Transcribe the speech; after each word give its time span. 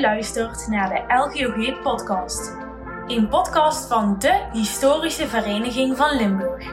Luistert 0.00 0.66
naar 0.66 0.88
de 0.88 1.14
LGOG 1.14 1.82
podcast. 1.82 2.56
Een 3.06 3.28
podcast 3.28 3.88
van 3.88 4.16
de 4.18 4.48
Historische 4.52 5.28
Vereniging 5.28 5.96
van 5.96 6.16
Limburg. 6.16 6.64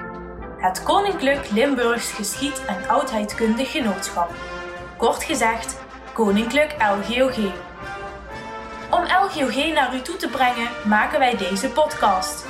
Het 0.57 0.83
Koninklijk 0.83 1.49
Limburgs 1.49 2.11
Geschied- 2.11 2.65
en 2.65 2.89
Oudheidkundig 2.89 3.71
Genootschap. 3.71 4.33
Kort 4.97 5.23
gezegd, 5.23 5.79
Koninklijk 6.13 6.75
LGOG. 6.79 7.37
Om 8.89 9.03
LGOG 9.03 9.73
naar 9.73 9.95
u 9.95 10.01
toe 10.01 10.15
te 10.15 10.29
brengen, 10.29 10.69
maken 10.85 11.19
wij 11.19 11.37
deze 11.37 11.69
podcast. 11.69 12.45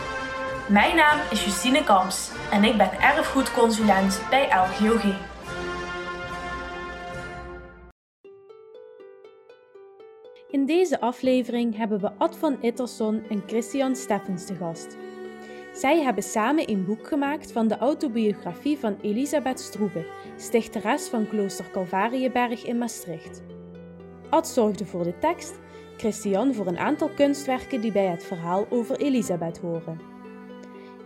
Mijn 0.67 0.95
naam 0.95 1.19
is 1.29 1.45
Justine 1.45 1.83
Kamps 1.83 2.31
en 2.51 2.63
ik 2.63 2.77
ben 2.77 3.01
erfgoedconsulent 3.01 4.21
bij 4.29 4.47
LGOG. 4.47 5.03
In 10.57 10.65
deze 10.65 10.99
aflevering 10.99 11.75
hebben 11.75 11.99
we 11.99 12.11
Ad 12.17 12.37
van 12.37 12.57
Itterson 12.61 13.23
en 13.29 13.43
Christian 13.47 13.95
Steffens 13.95 14.45
te 14.45 14.55
gast. 14.55 14.97
Zij 15.73 16.01
hebben 16.01 16.23
samen 16.23 16.69
een 16.69 16.85
boek 16.85 17.07
gemaakt 17.07 17.51
van 17.51 17.67
de 17.67 17.77
autobiografie 17.77 18.77
van 18.77 18.97
Elisabeth 19.01 19.59
Stroeve, 19.59 20.05
stichteres 20.37 21.07
van 21.07 21.27
klooster 21.27 21.71
Calvarieberg 21.71 22.65
in 22.65 22.77
Maastricht. 22.77 23.41
Ad 24.29 24.47
zorgde 24.47 24.85
voor 24.85 25.03
de 25.03 25.19
tekst, 25.19 25.59
Christian 25.97 26.53
voor 26.53 26.67
een 26.67 26.77
aantal 26.77 27.09
kunstwerken 27.09 27.81
die 27.81 27.91
bij 27.91 28.05
het 28.05 28.23
verhaal 28.23 28.65
over 28.69 28.99
Elisabeth 28.99 29.57
horen. 29.57 29.99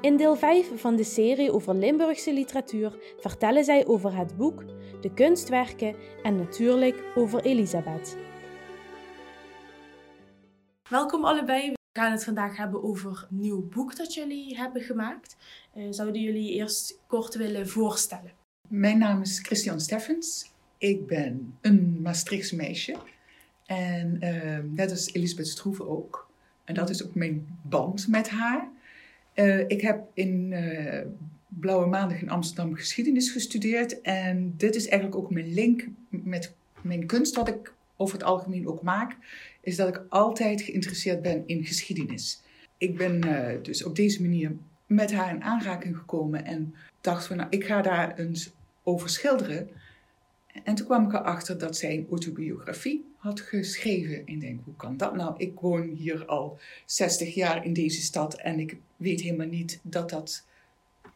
In 0.01 0.17
deel 0.17 0.35
5 0.35 0.71
van 0.75 0.95
de 0.95 1.03
serie 1.03 1.51
over 1.51 1.75
Limburgse 1.75 2.33
literatuur 2.33 2.97
vertellen 3.17 3.63
zij 3.63 3.87
over 3.87 4.17
het 4.17 4.37
boek, 4.37 4.63
de 5.01 5.13
kunstwerken 5.13 5.95
en 6.23 6.35
natuurlijk 6.35 7.03
over 7.15 7.41
Elisabeth. 7.43 8.17
Welkom 10.91 11.25
allebei. 11.25 11.71
We 11.71 11.99
gaan 11.99 12.11
het 12.11 12.23
vandaag 12.23 12.57
hebben 12.57 12.83
over 12.83 13.27
een 13.29 13.39
nieuw 13.39 13.67
boek 13.67 13.95
dat 13.95 14.13
jullie 14.13 14.57
hebben 14.57 14.81
gemaakt. 14.81 15.35
Uh, 15.75 15.87
zouden 15.89 16.21
jullie 16.21 16.51
eerst 16.53 16.99
kort 17.07 17.35
willen 17.35 17.67
voorstellen? 17.67 18.31
Mijn 18.67 18.97
naam 18.97 19.21
is 19.21 19.39
Christian 19.39 19.79
Steffens. 19.79 20.51
Ik 20.77 21.07
ben 21.07 21.57
een 21.61 22.01
Maastrichtse 22.01 22.55
meisje. 22.55 22.95
En 23.65 24.17
uh, 24.23 24.57
net 24.75 24.91
als 24.91 25.13
Elisabeth 25.13 25.47
Stroeve 25.47 25.87
ook. 25.87 26.29
En 26.63 26.73
dat 26.73 26.89
is 26.89 27.05
ook 27.05 27.15
mijn 27.15 27.59
band 27.61 28.07
met 28.07 28.29
haar. 28.29 28.69
Uh, 29.35 29.59
ik 29.59 29.81
heb 29.81 30.01
in 30.13 30.55
Blauwe 31.47 31.87
Maandag 31.87 32.21
in 32.21 32.29
Amsterdam 32.29 32.75
geschiedenis 32.75 33.31
gestudeerd. 33.31 34.01
En 34.01 34.53
dit 34.57 34.75
is 34.75 34.87
eigenlijk 34.87 35.23
ook 35.23 35.31
mijn 35.31 35.53
link 35.53 35.87
met 36.09 36.53
mijn 36.81 37.05
kunst, 37.05 37.35
wat 37.35 37.47
ik 37.47 37.73
over 38.01 38.17
het 38.17 38.27
algemeen 38.27 38.67
ook 38.67 38.81
maak, 38.81 39.17
is 39.61 39.75
dat 39.75 39.87
ik 39.87 40.03
altijd 40.09 40.61
geïnteresseerd 40.61 41.21
ben 41.21 41.43
in 41.45 41.65
geschiedenis. 41.65 42.41
Ik 42.77 42.97
ben 42.97 43.25
uh, 43.25 43.63
dus 43.63 43.83
op 43.83 43.95
deze 43.95 44.21
manier 44.21 44.55
met 44.85 45.11
haar 45.11 45.35
in 45.35 45.43
aanraking 45.43 45.97
gekomen 45.97 46.45
en 46.45 46.75
dacht 47.01 47.27
van 47.27 47.37
nou, 47.37 47.49
ik 47.49 47.65
ga 47.65 47.81
daar 47.81 48.17
eens 48.17 48.51
over 48.83 49.09
schilderen. 49.09 49.69
En 50.63 50.75
toen 50.75 50.85
kwam 50.85 51.05
ik 51.05 51.13
erachter 51.13 51.57
dat 51.57 51.77
zij 51.77 51.97
een 51.97 52.07
autobiografie 52.09 53.05
had 53.17 53.39
geschreven. 53.39 54.15
En 54.15 54.33
ik 54.33 54.41
denk, 54.41 54.59
hoe 54.63 54.75
kan 54.75 54.97
dat 54.97 55.15
nou? 55.15 55.33
Ik 55.37 55.59
woon 55.59 55.89
hier 55.89 56.25
al 56.25 56.59
60 56.85 57.33
jaar 57.33 57.65
in 57.65 57.73
deze 57.73 58.01
stad 58.01 58.33
en 58.33 58.59
ik 58.59 58.77
weet 58.97 59.21
helemaal 59.21 59.47
niet 59.47 59.79
dat 59.83 60.09
dat 60.09 60.45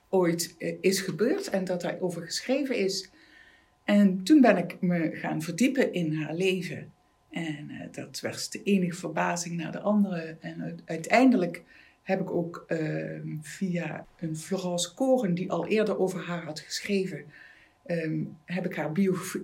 ooit 0.10 0.56
uh, 0.58 0.78
is 0.82 1.00
gebeurd 1.00 1.50
en 1.50 1.64
dat 1.66 1.82
daarover 1.82 2.22
geschreven 2.22 2.78
is. 2.78 3.10
En 3.86 4.24
toen 4.24 4.42
ben 4.42 4.58
ik 4.58 4.82
me 4.82 5.12
gaan 5.14 5.42
verdiepen 5.42 5.94
in 5.94 6.14
haar 6.14 6.34
leven. 6.34 6.92
En 7.30 7.70
uh, 7.70 7.82
dat 7.92 8.20
werd 8.20 8.52
de 8.52 8.64
enige 8.64 8.98
verbazing 8.98 9.58
naar 9.58 9.72
de 9.72 9.80
andere. 9.80 10.38
En 10.40 10.80
uiteindelijk 10.86 11.64
heb 12.04 12.22
ik 12.22 12.30
ook 12.30 12.66
uh, 12.68 13.20
via 13.42 14.06
een 14.20 14.38
Florence 14.38 14.94
Koren, 14.94 15.34
die 15.34 15.52
al 15.52 15.68
eerder 15.68 16.00
over 16.00 16.20
haar 16.20 16.44
had 16.44 16.60
geschreven, 16.60 17.26
um, 17.88 18.38
heb 18.46 18.66
ik 18.66 18.76
haar 18.76 18.92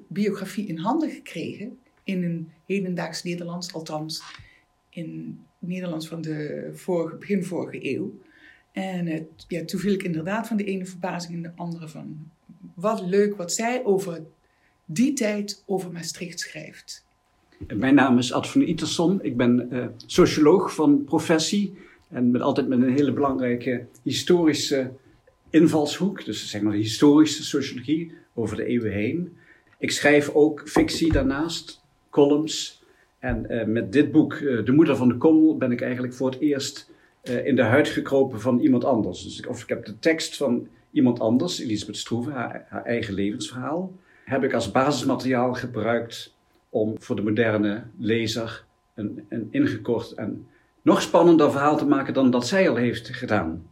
biografie, 0.08 0.68
in 0.68 0.78
handen 0.78 1.10
gekregen. 1.10 1.80
In 2.04 2.24
een 2.24 2.52
hedendaags 2.66 3.24
Nederlands, 3.24 3.74
althans 3.74 4.24
in 4.90 5.40
Nederlands 5.60 6.08
van 6.08 6.22
de 6.22 6.70
vorige, 6.74 7.16
begin 7.16 7.44
vorige 7.44 7.96
eeuw. 7.96 8.20
En 8.72 9.28
ja, 9.48 9.66
toen 9.66 9.80
viel 9.80 9.94
ik 9.94 10.04
inderdaad 10.04 10.48
van 10.48 10.58
de 10.58 10.64
ene 10.64 10.86
verbazing 10.86 11.34
in 11.34 11.42
de 11.42 11.52
andere 11.56 11.88
van 11.88 12.32
wat 12.74 13.02
leuk 13.02 13.36
wat 13.36 13.54
zij 13.54 13.86
over 13.86 14.22
die 14.86 15.14
tijd 15.14 15.64
over 15.66 15.92
Maastricht 15.92 16.40
schrijft. 16.40 17.06
Mijn 17.68 17.96
naam 17.96 18.18
is 18.18 18.34
Ad 18.34 18.48
van 18.48 18.62
Iterson. 18.62 19.20
Ik 19.22 19.38
ben 19.38 19.68
uh, 19.72 19.86
socioloog 20.06 20.74
van 20.74 21.04
professie. 21.04 21.78
En 22.10 22.32
met, 22.32 22.42
altijd 22.42 22.68
met 22.68 22.82
een 22.82 22.96
hele 22.96 23.14
belangrijke 23.14 23.86
historische 24.04 24.92
invalshoek. 25.50 26.26
Dus 26.26 26.50
zeg 26.50 26.62
maar 26.62 26.74
historische 26.74 27.44
sociologie 27.44 28.14
over 28.34 28.56
de 28.56 28.66
eeuwen 28.66 28.92
heen. 28.92 29.38
Ik 29.78 29.92
schrijf 29.92 30.30
ook 30.30 30.62
fictie 30.66 31.12
daarnaast, 31.12 31.82
columns. 32.10 32.84
En 33.20 33.46
uh, 33.50 33.66
met 33.66 33.92
dit 33.92 34.12
boek, 34.12 34.34
uh, 34.34 34.66
De 34.66 34.72
Moeder 34.72 34.96
van 34.96 35.08
de 35.08 35.18
Kommel, 35.18 35.58
ben 35.58 35.72
ik 35.72 35.82
eigenlijk 35.82 36.14
voor 36.14 36.30
het 36.30 36.40
eerst 36.40 36.90
in 37.44 37.56
de 37.56 37.64
huid 37.64 37.88
gekropen 37.88 38.42
van 38.42 38.60
iemand 38.60 38.84
anders. 38.84 39.24
Dus 39.24 39.40
ik, 39.40 39.50
of 39.50 39.62
ik 39.62 39.70
heb 39.70 39.86
de 39.86 40.00
tekst 40.00 40.38
van 40.38 40.68
iemand 40.92 41.20
anders, 41.20 41.60
Elisabeth 41.60 41.98
Stroeve, 41.98 42.32
haar, 42.32 42.84
eigen 42.86 43.14
levensverhaal, 43.14 43.94
heb 44.26 44.44
ik 44.44 44.54
als 44.54 44.72
basismateriaal 44.72 45.54
gebruikt 45.54 46.36
om 46.70 47.02
voor 47.02 47.16
de 47.16 47.22
moderne 47.22 47.84
lezer 47.98 48.66
een, 48.94 49.26
een 49.30 49.48
ingekort 49.52 50.12
en 50.12 50.48
nog 50.82 51.02
spannender 51.02 51.52
verhaal 51.52 51.78
te 51.78 51.86
maken 51.86 52.14
dan 52.14 52.32
dat 52.32 52.48
zij 52.48 52.70
al 52.70 52.76
heeft 52.76 53.08
gedaan. 53.08 53.70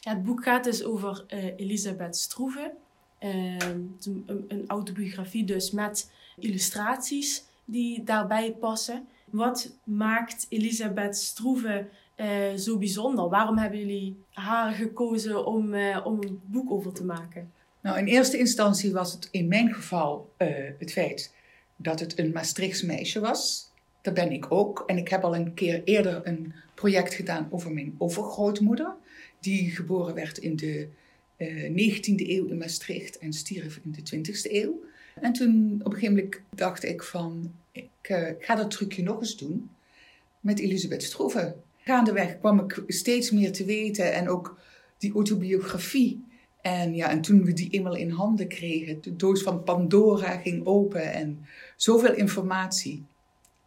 Het 0.00 0.22
boek 0.22 0.42
gaat 0.42 0.64
dus 0.64 0.84
over 0.84 1.24
uh, 1.28 1.44
Elisabeth 1.56 2.16
Stroeve. 2.16 2.72
Uh, 3.20 3.56
een, 3.58 4.44
een, 4.48 4.64
autobiografie 4.66 5.44
dus 5.44 5.70
met 5.70 6.12
illustraties 6.38 7.44
die 7.64 8.02
daarbij 8.02 8.52
passen. 8.52 9.06
Wat 9.30 9.78
maakt 9.84 10.46
Elisabeth 10.48 11.16
Stroeve 11.16 11.88
uh, 12.16 12.54
zo 12.54 12.78
bijzonder? 12.78 13.28
Waarom 13.28 13.58
hebben 13.58 13.78
jullie 13.78 14.16
haar 14.30 14.72
gekozen 14.72 15.46
om, 15.46 15.74
uh, 15.74 16.00
om 16.04 16.22
een 16.22 16.40
boek 16.44 16.70
over 16.70 16.92
te 16.92 17.04
maken? 17.04 17.52
Nou, 17.80 17.98
in 17.98 18.06
eerste 18.06 18.38
instantie 18.38 18.92
was 18.92 19.12
het 19.12 19.28
in 19.30 19.48
mijn 19.48 19.74
geval 19.74 20.32
uh, 20.38 20.48
het 20.78 20.92
feit 20.92 21.34
dat 21.76 22.00
het 22.00 22.18
een 22.18 22.32
Maastrichts 22.32 22.82
meisje 22.82 23.20
was. 23.20 23.70
Dat 24.02 24.14
ben 24.14 24.32
ik 24.32 24.52
ook. 24.52 24.84
En 24.86 24.98
ik 24.98 25.08
heb 25.08 25.24
al 25.24 25.34
een 25.34 25.54
keer 25.54 25.82
eerder 25.84 26.20
een 26.24 26.54
project 26.74 27.14
gedaan 27.14 27.48
over 27.50 27.72
mijn 27.72 27.94
overgrootmoeder. 27.98 28.94
Die 29.40 29.70
geboren 29.70 30.14
werd 30.14 30.38
in 30.38 30.56
de 30.56 30.88
uh, 31.36 31.92
19e 31.92 32.28
eeuw 32.28 32.46
in 32.46 32.58
Maastricht 32.58 33.18
en 33.18 33.32
stierf 33.32 33.80
in 33.82 33.92
de 33.92 34.16
20e 34.16 34.52
eeuw. 34.52 34.82
En 35.20 35.32
toen 35.32 35.80
op 35.82 35.92
een 35.92 35.98
gegeven 35.98 36.14
moment 36.14 36.40
dacht 36.50 36.84
ik 36.84 37.02
van, 37.02 37.54
ik 37.72 38.08
uh, 38.10 38.28
ga 38.38 38.54
dat 38.54 38.70
trucje 38.70 39.02
nog 39.02 39.20
eens 39.20 39.36
doen 39.36 39.70
met 40.40 40.58
Elisabeth 40.58 41.02
Stroeve. 41.02 41.54
Gaandeweg 41.84 42.38
kwam 42.38 42.58
ik 42.58 42.82
steeds 42.86 43.30
meer 43.30 43.52
te 43.52 43.64
weten 43.64 44.12
en 44.12 44.28
ook 44.28 44.58
die 44.98 45.12
autobiografie. 45.12 46.24
En, 46.60 46.94
ja, 46.94 47.10
en 47.10 47.20
toen 47.20 47.44
we 47.44 47.52
die 47.52 47.70
eenmaal 47.70 47.94
in 47.94 48.10
handen 48.10 48.48
kregen, 48.48 49.02
de 49.02 49.16
doos 49.16 49.42
van 49.42 49.62
Pandora 49.62 50.36
ging 50.36 50.66
open 50.66 51.12
en 51.12 51.46
zoveel 51.76 52.14
informatie. 52.14 53.04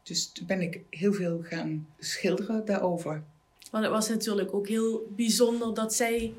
Dus 0.04 0.32
toen 0.32 0.48
ben 0.48 0.62
ik 0.62 0.82
heel 0.90 1.14
veel 1.14 1.40
gaan 1.44 1.88
schilderen 2.00 2.66
daarover. 2.66 3.24
Want 3.72 3.84
het 3.84 3.94
was 3.94 4.10
natuurlijk 4.10 4.54
ook 4.54 4.68
heel 4.68 5.08
bijzonder 5.16 5.74
dat 5.74 5.94
zij 5.94 6.34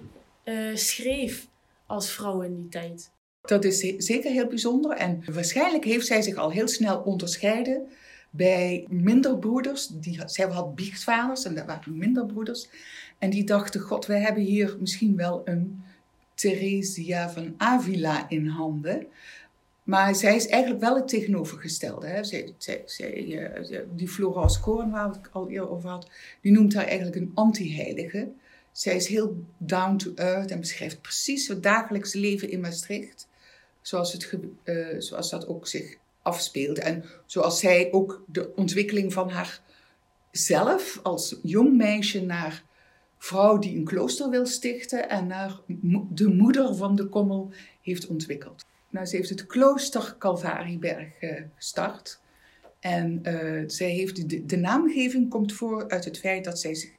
uh, 0.44 0.76
schreef 0.76 1.46
als 1.86 2.10
vrouw 2.10 2.40
in 2.40 2.54
die 2.54 2.68
tijd. 2.68 3.10
Dat 3.40 3.64
is 3.64 3.78
zeker 3.96 4.30
heel 4.30 4.46
bijzonder. 4.46 4.90
En 4.90 5.22
waarschijnlijk 5.32 5.84
heeft 5.84 6.06
zij 6.06 6.22
zich 6.22 6.36
al 6.36 6.50
heel 6.50 6.68
snel 6.68 6.98
onderscheiden 6.98 7.88
bij 8.30 8.86
minder 8.88 9.38
broeders. 9.38 9.86
Die, 9.86 10.20
zij 10.24 10.46
had 10.46 10.74
biechtvaders 10.74 11.44
en 11.44 11.54
dat 11.54 11.66
waren 11.66 11.98
minder 11.98 12.26
broeders. 12.26 12.68
En 13.18 13.30
die 13.30 13.44
dachten, 13.44 13.80
god, 13.80 14.06
wij 14.06 14.20
hebben 14.20 14.42
hier 14.42 14.76
misschien 14.80 15.16
wel 15.16 15.42
een 15.44 15.82
Theresia 16.34 17.30
van 17.30 17.54
Avila 17.56 18.28
in 18.28 18.46
handen. 18.46 19.06
Maar 19.82 20.14
zij 20.14 20.36
is 20.36 20.46
eigenlijk 20.46 20.82
wel 20.82 20.96
het 20.96 21.08
tegenovergestelde. 21.08 22.06
Hè? 22.06 22.24
Zij, 22.24 22.54
zij, 22.58 22.82
zij, 22.84 23.26
uh, 23.26 23.80
die 23.94 24.08
Florence 24.08 24.60
Koorn, 24.60 24.90
waar 24.90 25.14
ik 25.14 25.28
al 25.32 25.48
eerder 25.48 25.70
over 25.70 25.88
had, 25.88 26.10
die 26.40 26.52
noemt 26.52 26.74
haar 26.74 26.84
eigenlijk 26.86 27.16
een 27.16 27.30
anti-heilige. 27.34 28.32
Zij 28.72 28.96
is 28.96 29.06
heel 29.06 29.44
down 29.58 29.96
to 29.96 30.12
earth 30.14 30.50
en 30.50 30.60
beschrijft 30.60 31.00
precies 31.00 31.48
het 31.48 31.62
dagelijkse 31.62 32.18
leven 32.18 32.50
in 32.50 32.60
Maastricht. 32.60 33.28
Zoals, 33.80 34.12
het, 34.12 34.32
uh, 34.64 34.86
zoals 34.98 35.30
dat 35.30 35.46
ook 35.46 35.66
zich 35.66 35.96
afspeelde. 36.28 36.80
En 36.80 37.04
zoals 37.26 37.60
zij 37.60 37.88
ook 37.92 38.24
de 38.26 38.54
ontwikkeling 38.54 39.12
van 39.12 39.30
haar 39.30 39.60
zelf 40.30 41.00
als 41.02 41.36
jong 41.42 41.76
meisje 41.76 42.22
naar 42.22 42.62
vrouw 43.18 43.58
die 43.58 43.76
een 43.76 43.84
klooster 43.84 44.30
wil 44.30 44.46
stichten 44.46 45.08
en 45.08 45.26
naar 45.26 45.60
de 46.10 46.28
moeder 46.28 46.74
van 46.74 46.96
de 46.96 47.06
kommel 47.06 47.52
heeft 47.82 48.06
ontwikkeld. 48.06 48.64
Nou, 48.90 49.06
ze 49.06 49.16
heeft 49.16 49.28
het 49.28 49.46
klooster 49.46 50.16
Calvarieberg 50.18 51.08
uh, 51.20 51.40
gestart. 51.56 52.20
En 52.80 53.20
uh, 53.22 53.62
zij 53.66 53.90
heeft 53.90 54.28
de, 54.30 54.46
de, 54.46 54.56
naamgeving 54.56 55.30
komt 55.30 55.52
voor 55.52 55.88
uit 55.88 56.04
het 56.04 56.18
feit 56.18 56.44
dat 56.44 56.58
zij 56.58 56.74
zich 56.74 56.90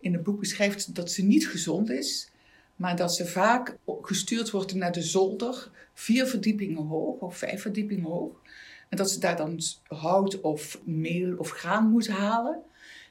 in 0.00 0.12
het 0.12 0.22
boek 0.22 0.40
beschrijft 0.40 0.94
dat 0.94 1.10
ze 1.10 1.22
niet 1.22 1.48
gezond 1.48 1.90
is, 1.90 2.30
maar 2.76 2.96
dat 2.96 3.14
ze 3.14 3.26
vaak 3.26 3.76
gestuurd 4.02 4.50
wordt 4.50 4.74
naar 4.74 4.92
de 4.92 5.02
zolder, 5.02 5.70
vier 5.94 6.26
verdiepingen 6.26 6.86
hoog 6.86 7.20
of 7.20 7.36
vijf 7.36 7.62
verdiepingen 7.62 8.10
hoog. 8.10 8.42
En 8.90 8.96
dat 8.96 9.10
ze 9.10 9.20
daar 9.20 9.36
dan 9.36 9.60
hout 9.86 10.40
of 10.40 10.80
meel 10.84 11.36
of 11.36 11.50
graan 11.50 11.90
moet 11.90 12.08
halen. 12.08 12.62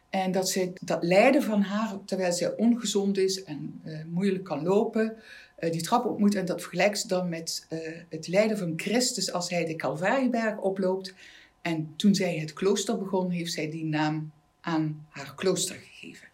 En 0.10 0.32
dat 0.32 0.50
ze 0.50 0.74
dat 0.82 1.04
lijden 1.04 1.44
van 1.44 1.62
haar, 1.62 1.98
terwijl 2.06 2.34
zij 2.34 2.56
ongezond 2.56 3.18
is 3.18 3.44
en 3.44 3.82
uh, 3.86 4.04
moeilijk 4.08 4.44
kan 4.44 4.64
lopen, 4.64 5.18
uh, 5.60 5.72
die 5.72 5.82
trap 5.82 6.06
op 6.06 6.20
moet. 6.20 6.36
En 6.36 6.46
dat 6.46 6.62
vergelijkt 6.62 7.00
ze 7.00 7.08
dan 7.08 7.30
met 7.30 7.68
uh, 7.70 7.80
het 8.10 8.28
lijden 8.28 8.58
van 8.58 8.74
Christus 8.76 9.32
als 9.32 9.50
hij 9.50 9.66
de 9.66 9.76
Calvarieberg 9.76 10.58
oploopt. 10.58 11.14
En 11.62 11.94
toen 11.96 12.16
zij 12.16 12.38
het 12.38 12.54
klooster 12.54 12.98
begon, 12.98 13.30
heeft 13.30 13.54
zij 13.54 13.70
die 13.70 13.86
naam 13.86 14.32
aan 14.62 15.06
haar 15.10 15.36
klooster 15.36 15.76
gegeven. 15.76 16.28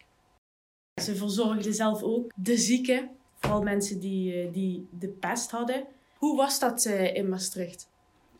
Ze 1.02 1.16
verzorgde 1.16 1.72
zelf 1.72 2.02
ook 2.02 2.32
de 2.34 2.56
zieken, 2.56 3.10
vooral 3.38 3.62
mensen 3.62 4.00
die, 4.00 4.50
die 4.50 4.88
de 4.98 5.08
pest 5.08 5.50
hadden. 5.50 5.84
Hoe 6.16 6.36
was 6.36 6.58
dat 6.58 6.84
in 6.84 7.28
Maastricht? 7.28 7.88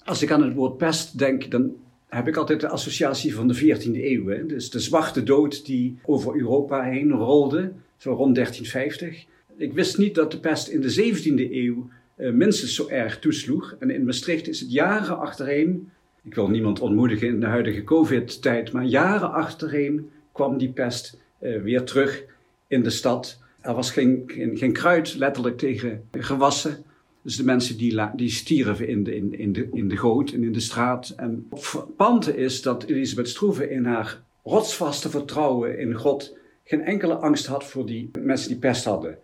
Als 0.06 0.23
ik 0.23 0.31
aan 0.31 0.43
het 0.43 0.55
woord 0.55 0.76
pest 0.76 1.19
denk, 1.19 1.50
dan 1.50 1.76
heb 2.08 2.29
ik 2.29 2.37
altijd 2.37 2.61
de 2.61 2.69
associatie 2.69 3.35
van 3.35 3.49
de 3.49 3.56
14e 3.56 4.05
eeuw. 4.05 4.26
Hè? 4.26 4.47
Dus 4.47 4.70
de 4.70 4.81
zwarte 4.81 5.23
dood 5.23 5.67
die 5.67 5.99
over 6.05 6.37
Europa 6.37 6.82
heen 6.82 7.12
rolde, 7.12 7.73
zo 7.97 8.12
rond 8.12 8.35
1350. 8.35 9.25
Ik 9.56 9.73
wist 9.73 9.99
niet 9.99 10.14
dat 10.14 10.31
de 10.31 10.41
pest 10.41 10.69
in 10.69 10.81
de 10.81 11.12
17e 11.14 11.53
eeuw 11.53 11.88
uh, 12.17 12.32
minstens 12.32 12.75
zo 12.75 12.88
erg 12.88 13.19
toesloeg. 13.19 13.76
En 13.79 13.91
in 13.91 14.05
Maastricht 14.05 14.49
is 14.49 14.61
het 14.61 14.73
jaren 14.73 15.19
achtereen, 15.19 15.91
ik 16.23 16.35
wil 16.35 16.49
niemand 16.49 16.81
ontmoedigen 16.81 17.29
in 17.29 17.41
de 17.41 17.47
huidige 17.47 17.85
COVID-tijd, 17.85 18.73
maar 18.73 18.85
jaren 18.85 19.32
achtereen 19.32 20.11
kwam 20.32 20.58
die 20.58 20.73
pest 20.73 21.19
uh, 21.41 21.62
weer 21.62 21.85
terug 21.85 22.25
in 22.67 22.82
de 22.82 22.91
stad. 22.91 23.38
Er 23.61 23.75
was 23.75 23.91
geen, 23.91 24.23
geen, 24.26 24.56
geen 24.56 24.73
kruid 24.73 25.14
letterlijk 25.14 25.58
tegen 25.58 26.03
gewassen. 26.11 26.85
Dus 27.26 27.37
de 27.37 27.44
mensen 27.44 27.76
die, 27.76 28.00
die 28.14 28.31
stierven 28.31 28.88
in 28.88 29.05
de, 29.05 29.17
in, 29.17 29.38
in, 29.38 29.52
de, 29.52 29.69
in 29.73 29.88
de 29.88 29.96
goot 29.96 30.31
en 30.31 30.43
in 30.43 30.52
de 30.52 30.61
straat. 30.61 31.12
En 31.17 31.46
frappante 31.52 32.37
is 32.37 32.62
dat 32.62 32.84
Elisabeth 32.84 33.28
Stroeve 33.28 33.70
in 33.70 33.84
haar 33.84 34.23
rotsvaste 34.43 35.11
vertrouwen 35.11 35.78
in 35.78 35.94
God 35.94 36.37
geen 36.64 36.82
enkele 36.82 37.14
angst 37.14 37.46
had 37.46 37.64
voor 37.64 37.87
die 37.87 38.11
mensen 38.19 38.49
die 38.49 38.58
pest 38.58 38.84
hadden. 38.84 39.19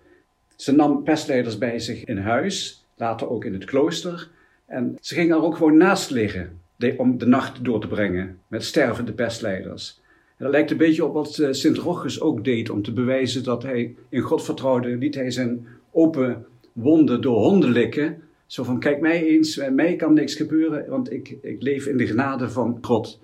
Ze 0.56 0.72
nam 0.72 1.02
pestleiders 1.02 1.58
bij 1.58 1.78
zich 1.78 2.04
in 2.04 2.18
huis, 2.18 2.84
later 2.96 3.30
ook 3.30 3.44
in 3.44 3.52
het 3.52 3.64
klooster. 3.64 4.28
En 4.66 4.96
ze 5.00 5.14
ging 5.14 5.30
er 5.30 5.42
ook 5.42 5.56
gewoon 5.56 5.76
naast 5.76 6.10
liggen 6.10 6.58
om 6.96 7.18
de 7.18 7.26
nacht 7.26 7.64
door 7.64 7.80
te 7.80 7.88
brengen 7.88 8.38
met 8.48 8.64
stervende 8.64 9.12
pestleiders. 9.12 10.00
En 10.36 10.44
dat 10.44 10.50
lijkt 10.50 10.70
een 10.70 10.76
beetje 10.76 11.04
op 11.04 11.12
wat 11.12 11.38
eh, 11.38 11.52
Sint 11.52 11.76
Rochus 11.76 12.20
ook 12.20 12.44
deed 12.44 12.70
om 12.70 12.82
te 12.82 12.92
bewijzen 12.92 13.44
dat 13.44 13.62
hij 13.62 13.94
in 14.08 14.20
God 14.20 14.44
vertrouwde. 14.44 14.96
Liet 14.96 15.14
hij 15.14 15.30
zijn 15.30 15.66
open 15.90 16.46
wonden 16.72 17.20
door 17.20 17.38
honden 17.38 17.70
likken. 17.70 18.22
Zo 18.46 18.62
van, 18.62 18.78
kijk 18.78 19.00
mij 19.00 19.26
eens, 19.26 19.60
mij 19.70 19.96
kan 19.96 20.14
niks 20.14 20.34
gebeuren, 20.34 20.88
want 20.88 21.12
ik, 21.12 21.36
ik 21.42 21.62
leef 21.62 21.86
in 21.86 21.96
de 21.96 22.06
genade 22.06 22.50
van 22.50 22.78
God. 22.80 23.20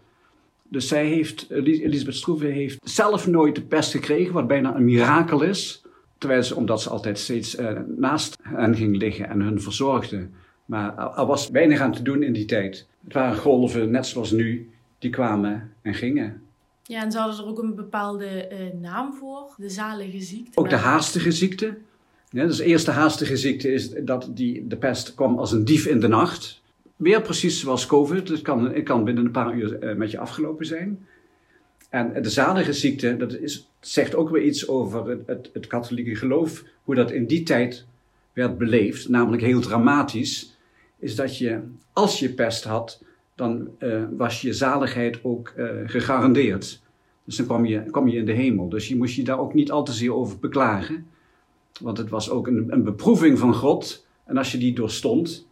Dus 0.68 0.88
zij 0.88 1.06
heeft, 1.06 1.50
Elisabeth 1.50 2.14
Stroeve 2.14 2.46
heeft 2.46 2.78
zelf 2.82 3.26
nooit 3.26 3.54
de 3.54 3.62
pest 3.62 3.90
gekregen, 3.90 4.32
wat 4.34 4.46
bijna 4.46 4.76
een 4.76 4.84
mirakel 4.84 5.42
is. 5.42 5.82
Terwijl 6.18 6.42
ze, 6.42 6.56
omdat 6.56 6.82
ze 6.82 6.90
altijd 6.90 7.18
steeds 7.18 7.58
uh, 7.58 7.80
naast 7.96 8.36
hen 8.42 8.74
ging 8.74 8.96
liggen 8.96 9.28
en 9.28 9.40
hun 9.40 9.60
verzorgde. 9.60 10.28
Maar 10.64 11.16
er 11.16 11.26
was 11.26 11.50
weinig 11.50 11.80
aan 11.80 11.92
te 11.92 12.02
doen 12.02 12.22
in 12.22 12.32
die 12.32 12.44
tijd. 12.44 12.86
Het 13.04 13.12
waren 13.12 13.36
golven, 13.36 13.90
net 13.90 14.06
zoals 14.06 14.30
nu, 14.30 14.70
die 14.98 15.10
kwamen 15.10 15.72
en 15.82 15.94
gingen. 15.94 16.42
Ja, 16.82 17.02
en 17.02 17.12
ze 17.12 17.18
hadden 17.18 17.38
er 17.38 17.50
ook 17.50 17.58
een 17.58 17.74
bepaalde 17.74 18.48
uh, 18.52 18.80
naam 18.80 19.14
voor, 19.14 19.54
de 19.56 19.68
zalige 19.68 20.20
ziekte. 20.20 20.60
Ook 20.60 20.70
de 20.70 20.76
haastige 20.76 21.30
ziekte. 21.30 21.78
Dus 22.30 22.56
de 22.56 22.64
eerste 22.64 22.90
haastige 22.90 23.36
ziekte 23.36 23.72
is 23.72 23.90
dat 23.90 24.30
die, 24.34 24.66
de 24.66 24.76
pest 24.76 25.14
kwam 25.14 25.38
als 25.38 25.52
een 25.52 25.64
dief 25.64 25.86
in 25.86 26.00
de 26.00 26.08
nacht. 26.08 26.62
Weer 26.96 27.22
precies 27.22 27.60
zoals 27.60 27.86
COVID. 27.86 28.28
Het 28.28 28.42
kan, 28.42 28.82
kan 28.82 29.04
binnen 29.04 29.24
een 29.24 29.30
paar 29.30 29.54
uur 29.54 29.82
uh, 29.82 29.94
met 29.94 30.10
je 30.10 30.18
afgelopen 30.18 30.66
zijn. 30.66 31.06
En 31.88 32.22
de 32.22 32.30
zalige 32.30 32.72
ziekte, 32.72 33.16
dat 33.16 33.34
is, 33.34 33.68
zegt 33.80 34.14
ook 34.14 34.30
weer 34.30 34.42
iets 34.42 34.68
over 34.68 35.18
het, 35.26 35.50
het, 35.52 35.66
katholieke 35.66 36.14
geloof. 36.14 36.64
Hoe 36.82 36.94
dat 36.94 37.10
in 37.10 37.26
die 37.26 37.42
tijd 37.42 37.86
werd 38.32 38.58
beleefd. 38.58 39.08
Namelijk 39.08 39.42
heel 39.42 39.60
dramatisch. 39.60 40.56
Is 40.98 41.14
dat 41.14 41.38
je, 41.38 41.60
als 41.92 42.18
je 42.18 42.32
pest 42.32 42.64
had, 42.64 43.02
dan 43.34 43.68
uh, 43.78 44.04
was 44.16 44.40
je 44.40 44.52
zaligheid 44.52 45.18
ook 45.22 45.52
uh, 45.56 45.70
gegarandeerd. 45.84 46.80
Dus 47.24 47.36
dan 47.36 47.46
kwam 47.46 47.64
je, 47.64 47.82
je 48.04 48.16
in 48.16 48.24
de 48.24 48.32
hemel. 48.32 48.68
Dus 48.68 48.88
je 48.88 48.96
moest 48.96 49.14
je 49.14 49.24
daar 49.24 49.38
ook 49.38 49.54
niet 49.54 49.70
al 49.70 49.84
te 49.84 49.92
zeer 49.92 50.14
over 50.14 50.38
beklagen. 50.38 51.06
Want 51.80 51.98
het 51.98 52.08
was 52.08 52.30
ook 52.30 52.46
een, 52.46 52.66
een 52.72 52.84
beproeving 52.84 53.38
van 53.38 53.54
God. 53.54 54.06
En 54.24 54.36
als 54.36 54.52
je 54.52 54.58
die 54.58 54.74
doorstond, 54.74 55.46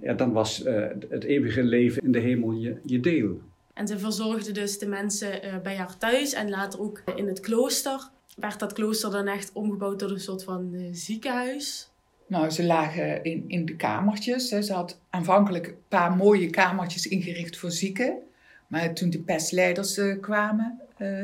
ja, 0.00 0.14
dan 0.14 0.32
was 0.32 0.64
uh, 0.64 0.86
het 1.08 1.24
eeuwige 1.24 1.62
leven 1.62 2.02
in 2.02 2.12
de 2.12 2.18
hemel 2.18 2.52
je, 2.52 2.76
je 2.84 3.00
deel. 3.00 3.40
En 3.72 3.86
ze 3.86 3.98
verzorgde 3.98 4.52
dus 4.52 4.78
de 4.78 4.86
mensen 4.86 5.44
uh, 5.44 5.58
bij 5.62 5.76
haar 5.76 5.98
thuis 5.98 6.32
en 6.32 6.50
later 6.50 6.80
ook 6.80 7.02
in 7.16 7.28
het 7.28 7.40
klooster. 7.40 8.08
Werd 8.36 8.58
dat 8.58 8.72
klooster 8.72 9.10
dan 9.10 9.26
echt 9.26 9.50
omgebouwd 9.52 9.98
tot 9.98 10.10
een 10.10 10.20
soort 10.20 10.44
van 10.44 10.70
uh, 10.72 10.88
ziekenhuis? 10.92 11.90
Nou, 12.26 12.50
ze 12.50 12.64
lagen 12.64 13.24
in, 13.24 13.44
in 13.46 13.64
de 13.64 13.76
kamertjes. 13.76 14.50
Hè. 14.50 14.62
Ze 14.62 14.72
had 14.72 15.00
aanvankelijk 15.10 15.66
een 15.66 15.76
paar 15.88 16.16
mooie 16.16 16.50
kamertjes 16.50 17.06
ingericht 17.06 17.56
voor 17.56 17.70
zieken. 17.70 18.18
Maar 18.66 18.94
toen 18.94 19.10
de 19.10 19.18
pestleiders 19.18 20.00
kwamen, 20.20 20.80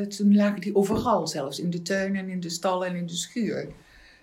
toen 0.09 0.35
lagen 0.35 0.61
die 0.61 0.75
overal. 0.75 1.27
Zelfs 1.27 1.61
in 1.61 1.71
de 1.71 1.83
tuin 1.83 2.17
en 2.17 2.29
in 2.29 2.41
de 2.41 2.51
stal 2.51 2.85
en 2.87 2.97
in 2.97 3.07
de 3.07 3.15
schuur. 3.15 3.69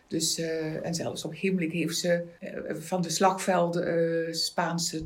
Dus, 0.10 0.40
uh, 0.40 0.86
en 0.86 0.94
zelfs 0.94 1.26
op 1.26 1.34
Gimlik 1.34 1.72
heeft 1.72 1.98
ze 1.98 2.24
uh, 2.42 2.76
van 2.76 3.02
de 3.02 3.10
slagvelden 3.10 4.28
uh, 4.28 4.34
Spaanse 4.34 5.06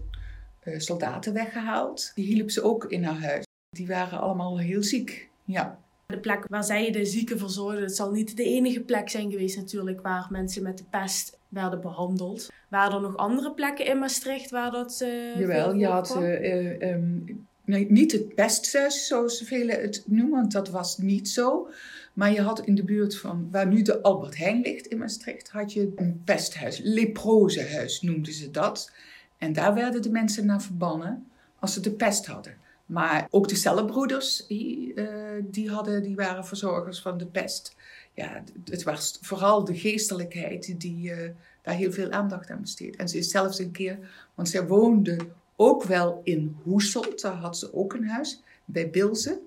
soldaten 0.78 1.34
weggehaald. 1.34 2.12
Die 2.16 2.26
hielp 2.26 2.50
ze 2.50 2.62
ook 2.62 2.86
in 2.86 3.04
haar 3.04 3.22
huis. 3.22 3.46
Die 3.70 3.88
waren 3.88 4.20
allemaal 4.20 4.60
heel 4.60 4.84
ziek. 4.84 5.30
Ja. 5.46 5.80
De 6.06 6.20
plek 6.20 6.46
waar 6.48 6.64
zij 6.64 6.92
de 6.92 7.06
zieken 7.06 7.38
verzorgde, 7.38 7.82
het 7.82 7.96
zal 7.96 8.12
niet 8.12 8.38
de 8.38 8.44
enige 8.44 8.82
plek 8.82 9.10
zijn 9.10 9.32
geweest 9.32 9.58
natuurlijk 9.58 10.02
waar 10.02 10.28
mensen 10.30 10.64
met 10.64 10.78
de 10.78 10.84
pest 10.90 11.38
werden 11.48 11.82
behandeld. 11.82 12.52
Waren 12.70 12.96
er 12.96 13.02
nog 13.02 13.18
andere 13.18 13.54
plekken 13.54 13.86
in 13.86 14.00
Maastricht 14.00 14.50
waar 14.50 14.72
dat 14.72 14.98
Jawel, 15.38 15.74
je 15.74 15.88
had 15.88 16.16
um, 16.16 17.46
nee, 17.66 17.92
niet 17.92 18.12
het 18.12 18.36
pesthuis 18.36 19.08
zoals 19.08 19.42
velen 19.46 19.82
het 19.82 20.04
noemen, 20.06 20.40
want 20.40 20.52
dat 20.52 20.70
was 20.70 20.98
niet 20.98 21.30
zo. 21.30 21.70
Maar 22.14 22.32
je 22.32 22.42
had 22.42 22.66
in 22.66 22.76
de 22.76 22.84
buurt 22.84 23.18
van 23.18 23.48
waar 23.52 23.68
nu 23.68 23.82
de 23.82 24.02
Albert 24.02 24.38
Heijn 24.38 24.62
ligt 24.62 24.86
in 24.86 24.98
Maastricht, 24.98 25.50
had 25.50 25.74
je 25.74 25.92
een 25.96 26.22
pesthuis, 26.26 26.80
leprozehuis 26.84 28.02
noemden 28.02 28.34
ze 28.34 28.52
dat. 28.52 28.92
En 29.38 29.54
daar 29.54 29.74
werden 29.74 30.02
de 30.02 30.12
mensen 30.12 30.46
naar 30.46 30.62
verbannen 30.62 31.28
als 31.60 31.74
ze 31.74 31.80
de 31.80 31.92
pest 31.92 32.26
hadden. 32.26 32.58
Maar 32.86 33.28
ook 33.30 33.48
de 33.48 33.56
cellenbroeders, 33.56 34.46
die, 34.48 34.94
uh, 34.96 35.08
die, 35.44 35.70
hadden, 35.70 36.04
die 36.04 36.16
waren 36.16 36.46
verzorgers 36.46 37.02
van 37.02 37.18
de 37.18 37.26
pest. 37.26 37.76
Ja, 38.14 38.44
het 38.66 38.84
was 38.84 39.18
vooral 39.22 39.64
de 39.64 39.76
geestelijkheid 39.76 40.80
die 40.82 41.10
uh, 41.10 41.30
daar 41.62 41.76
heel 41.76 41.92
veel 41.92 42.12
aandacht 42.12 42.50
aan 42.50 42.62
besteed. 42.62 42.96
En 42.96 43.10
ze 43.10 43.18
is 43.18 43.30
zelfs 43.30 43.60
een 43.60 43.72
keer, 43.72 44.00
want 44.36 44.50
zij 44.50 44.68
woonde 44.68 45.18
ook 45.56 45.84
wel 45.84 46.22
in 46.24 46.58
Hoeselt, 46.64 47.22
daar 47.22 47.36
had 47.36 47.58
ze 47.58 47.74
ook 47.74 47.94
een 47.94 48.08
huis, 48.08 48.42
bij 48.66 48.90
Bilze. 48.90 49.40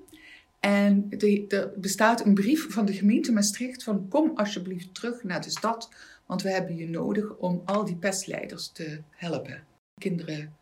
En 0.67 1.07
er 1.49 1.73
bestaat 1.77 2.25
een 2.25 2.35
brief 2.35 2.73
van 2.73 2.87
de 2.87 2.93
gemeente 2.93 3.33
Maastricht 3.33 3.83
van 3.83 4.09
kom 4.09 4.31
alsjeblieft 4.35 4.95
terug 4.95 5.23
naar 5.23 5.43
de 5.43 5.51
stad, 5.51 5.91
want 6.27 6.43
we 6.43 6.51
hebben 6.51 6.77
je 6.77 6.89
nodig 6.89 7.37
om 7.37 7.63
al 7.65 7.85
die 7.85 7.97
pestleiders 7.97 8.69
te 8.69 9.03
helpen. 9.11 9.65
Kinderen 10.01 10.57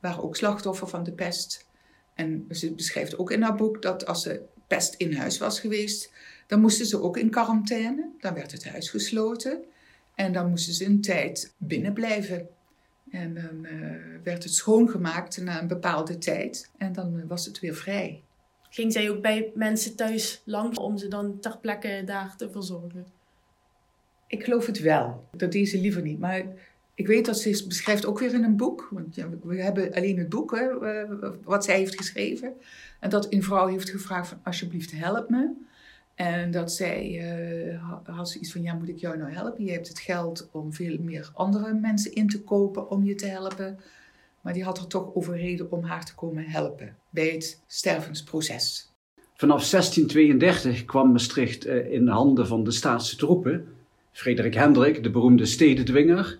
waren 0.00 0.22
ook 0.22 0.36
slachtoffer 0.36 0.88
van 0.88 1.02
de 1.02 1.12
pest. 1.12 1.66
En 2.14 2.46
ze 2.50 2.74
beschrijft 2.74 3.18
ook 3.18 3.30
in 3.30 3.42
haar 3.42 3.54
boek 3.54 3.82
dat 3.82 4.06
als 4.06 4.22
ze 4.22 4.42
pest 4.66 4.94
in 4.94 5.14
huis 5.14 5.38
was 5.38 5.60
geweest, 5.60 6.12
dan 6.46 6.60
moesten 6.60 6.86
ze 6.86 7.02
ook 7.02 7.16
in 7.16 7.30
quarantaine. 7.30 8.10
Dan 8.18 8.34
werd 8.34 8.52
het 8.52 8.68
huis 8.68 8.90
gesloten 8.90 9.64
en 10.14 10.32
dan 10.32 10.50
moesten 10.50 10.74
ze 10.74 10.84
een 10.84 11.00
tijd 11.00 11.54
binnen 11.56 11.92
blijven. 11.92 12.48
En 13.10 13.34
dan 13.34 13.66
uh, 13.72 13.94
werd 14.22 14.42
het 14.42 14.52
schoongemaakt 14.52 15.42
na 15.42 15.60
een 15.60 15.68
bepaalde 15.68 16.18
tijd 16.18 16.70
en 16.76 16.92
dan 16.92 17.26
was 17.26 17.46
het 17.46 17.60
weer 17.60 17.74
vrij. 17.74 18.22
Ging 18.70 18.92
zij 18.92 19.10
ook 19.10 19.22
bij 19.22 19.50
mensen 19.54 19.96
thuis 19.96 20.42
langs 20.44 20.78
om 20.78 20.98
ze 20.98 21.08
dan 21.08 21.40
ter 21.40 21.58
plekke 21.58 22.02
daar 22.04 22.36
te 22.36 22.50
verzorgen? 22.50 23.06
Ik 24.26 24.44
geloof 24.44 24.66
het 24.66 24.80
wel. 24.80 25.28
Dat 25.36 25.52
deed 25.52 25.68
ze 25.68 25.80
liever 25.80 26.02
niet. 26.02 26.18
Maar 26.18 26.42
ik 26.94 27.06
weet 27.06 27.26
dat 27.26 27.38
ze 27.38 27.64
beschrijft 27.68 28.06
ook 28.06 28.18
weer 28.18 28.34
in 28.34 28.44
een 28.44 28.56
boek. 28.56 28.88
Want 28.90 29.14
ja, 29.14 29.28
we 29.42 29.62
hebben 29.62 29.94
alleen 29.94 30.18
het 30.18 30.28
boek, 30.28 30.56
hè, 30.56 30.86
eh, 30.86 31.30
wat 31.44 31.64
zij 31.64 31.76
heeft 31.76 31.96
geschreven. 31.96 32.52
En 33.00 33.10
dat 33.10 33.32
een 33.32 33.42
vrouw 33.42 33.66
heeft 33.66 33.90
gevraagd 33.90 34.28
van 34.28 34.40
alsjeblieft 34.44 34.92
help 34.92 35.28
me. 35.30 35.66
En 36.14 36.50
dat 36.50 36.72
zij 36.72 37.10
uh, 37.70 37.92
had 38.02 38.34
iets 38.34 38.52
van, 38.52 38.62
ja, 38.62 38.74
moet 38.74 38.88
ik 38.88 38.98
jou 38.98 39.16
nou 39.16 39.32
helpen? 39.32 39.64
Je 39.64 39.72
hebt 39.72 39.88
het 39.88 39.98
geld 39.98 40.48
om 40.52 40.72
veel 40.72 40.96
meer 41.00 41.30
andere 41.34 41.74
mensen 41.74 42.12
in 42.12 42.28
te 42.28 42.42
kopen 42.42 42.90
om 42.90 43.04
je 43.04 43.14
te 43.14 43.26
helpen. 43.26 43.78
Maar 44.40 44.52
die 44.52 44.64
had 44.64 44.78
er 44.78 44.86
toch 44.86 45.14
overreden 45.14 45.70
om 45.70 45.82
haar 45.82 46.04
te 46.04 46.14
komen 46.14 46.44
helpen 46.44 46.96
bij 47.10 47.28
het 47.28 47.62
stervensproces. 47.66 48.92
Vanaf 49.34 49.70
1632 49.70 50.84
kwam 50.84 51.12
Maastricht 51.12 51.64
eh, 51.64 51.92
in 51.92 52.04
de 52.04 52.10
handen 52.10 52.46
van 52.46 52.64
de 52.64 52.70
staatse 52.70 53.16
troepen. 53.16 53.66
Frederik 54.12 54.54
Hendrik, 54.54 55.02
de 55.02 55.10
beroemde 55.10 55.46
stedendwinger, 55.46 56.38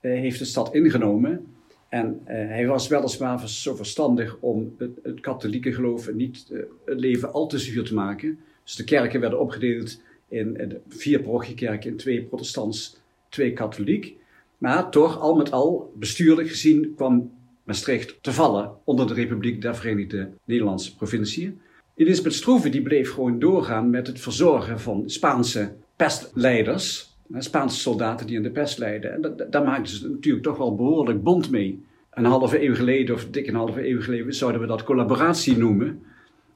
eh, 0.00 0.12
heeft 0.12 0.38
de 0.38 0.44
stad 0.44 0.74
ingenomen. 0.74 1.46
En 1.88 2.20
uh, 2.20 2.26
hij 2.26 2.66
was 2.66 2.88
weliswaar 2.88 3.48
zo 3.48 3.74
verstandig 3.74 4.36
om 4.40 4.74
het, 5.02 5.20
katholieke 5.20 5.72
geloof 5.72 6.12
niet 6.12 6.46
het 6.84 7.00
leven 7.00 7.32
al 7.32 7.46
te 7.46 7.58
zuur 7.58 7.84
te 7.84 7.94
maken. 7.94 8.38
Dus 8.64 8.74
de 8.74 8.84
kerken 8.84 9.20
werden 9.20 9.40
opgedeeld 9.40 10.00
in, 10.28 10.56
in 10.56 10.78
vier 10.88 11.20
parochiekerken, 11.20 11.90
in 11.90 11.96
twee 11.96 12.22
protestants, 12.22 12.96
twee 13.28 13.52
katholiek. 13.52 14.16
Maar 14.58 14.90
toch, 14.90 15.20
al 15.20 15.34
met 15.34 15.50
al, 15.50 15.92
bestuurlijk 15.96 16.48
gezien, 16.48 16.92
kwam 16.96 17.32
Maastricht 17.64 18.22
te 18.22 18.32
vallen 18.32 18.72
onder 18.84 19.06
de 19.06 19.14
Republiek 19.14 19.62
der 19.62 19.76
Verenigde 19.76 20.30
Nederlandse 20.44 20.96
Provinciën. 20.96 21.60
Elisabeth 21.94 22.34
Stroeve 22.34 22.68
die 22.68 22.82
bleef 22.82 23.12
gewoon 23.12 23.38
doorgaan 23.38 23.90
met 23.90 24.06
het 24.06 24.20
verzorgen 24.20 24.80
van 24.80 25.02
Spaanse 25.06 25.72
pestleiders 25.96 27.14
Spaanse 27.38 27.80
soldaten 27.80 28.26
die 28.26 28.36
aan 28.36 28.42
de 28.42 28.50
pest 28.50 28.78
lijden. 28.78 29.12
En 29.12 29.48
daar 29.50 29.64
maakten 29.64 29.96
ze 29.96 30.10
natuurlijk 30.10 30.44
toch 30.44 30.56
wel 30.56 30.74
behoorlijk 30.74 31.22
bond 31.22 31.50
mee. 31.50 31.84
Een 32.10 32.24
halve 32.24 32.64
eeuw 32.64 32.74
geleden, 32.74 33.14
of 33.14 33.26
dik 33.30 33.46
een 33.46 33.54
halve 33.54 33.88
eeuw 33.88 34.00
geleden, 34.00 34.34
zouden 34.34 34.60
we 34.60 34.66
dat 34.66 34.82
collaboratie 34.82 35.56
noemen. 35.56 36.02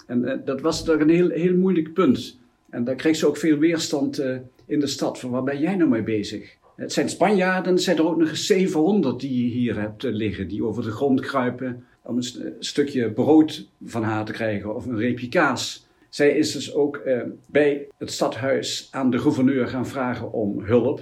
En 0.06 0.22
uh, 0.22 0.32
dat 0.44 0.60
was 0.60 0.84
toch 0.84 1.00
een 1.00 1.08
heel, 1.08 1.28
heel 1.28 1.56
moeilijk 1.56 1.92
punt. 1.92 2.38
En 2.70 2.84
daar 2.84 2.94
kreeg 2.94 3.16
ze 3.16 3.26
ook 3.26 3.36
veel 3.36 3.58
weerstand 3.58 4.20
uh, 4.20 4.36
in 4.66 4.80
de 4.80 4.86
stad. 4.86 5.18
Van 5.18 5.30
waar 5.30 5.42
ben 5.42 5.60
jij 5.60 5.76
nou 5.76 5.90
mee 5.90 6.02
bezig? 6.02 6.56
Het 6.78 6.92
zijn 6.92 7.08
Spanjaarden, 7.08 7.72
er 7.72 7.80
zijn 7.80 7.96
er 7.96 8.08
ook 8.08 8.16
nog 8.16 8.28
eens 8.28 8.46
700 8.46 9.20
die 9.20 9.44
je 9.44 9.50
hier 9.50 9.80
hebt 9.80 10.04
uh, 10.04 10.12
liggen. 10.14 10.48
Die 10.48 10.64
over 10.64 10.82
de 10.82 10.90
grond 10.90 11.20
kruipen 11.20 11.84
om 12.02 12.16
een 12.16 12.54
stukje 12.58 13.10
brood 13.10 13.68
van 13.84 14.02
haar 14.02 14.24
te 14.24 14.32
krijgen 14.32 14.74
of 14.74 14.86
een 14.86 14.96
reepje 14.96 15.28
kaas. 15.28 15.86
Zij 16.08 16.30
is 16.30 16.52
dus 16.52 16.74
ook 16.74 16.96
eh, 16.96 17.20
bij 17.46 17.86
het 17.96 18.12
stadhuis 18.12 18.88
aan 18.90 19.10
de 19.10 19.18
gouverneur 19.18 19.68
gaan 19.68 19.86
vragen 19.86 20.32
om 20.32 20.60
hulp. 20.60 21.00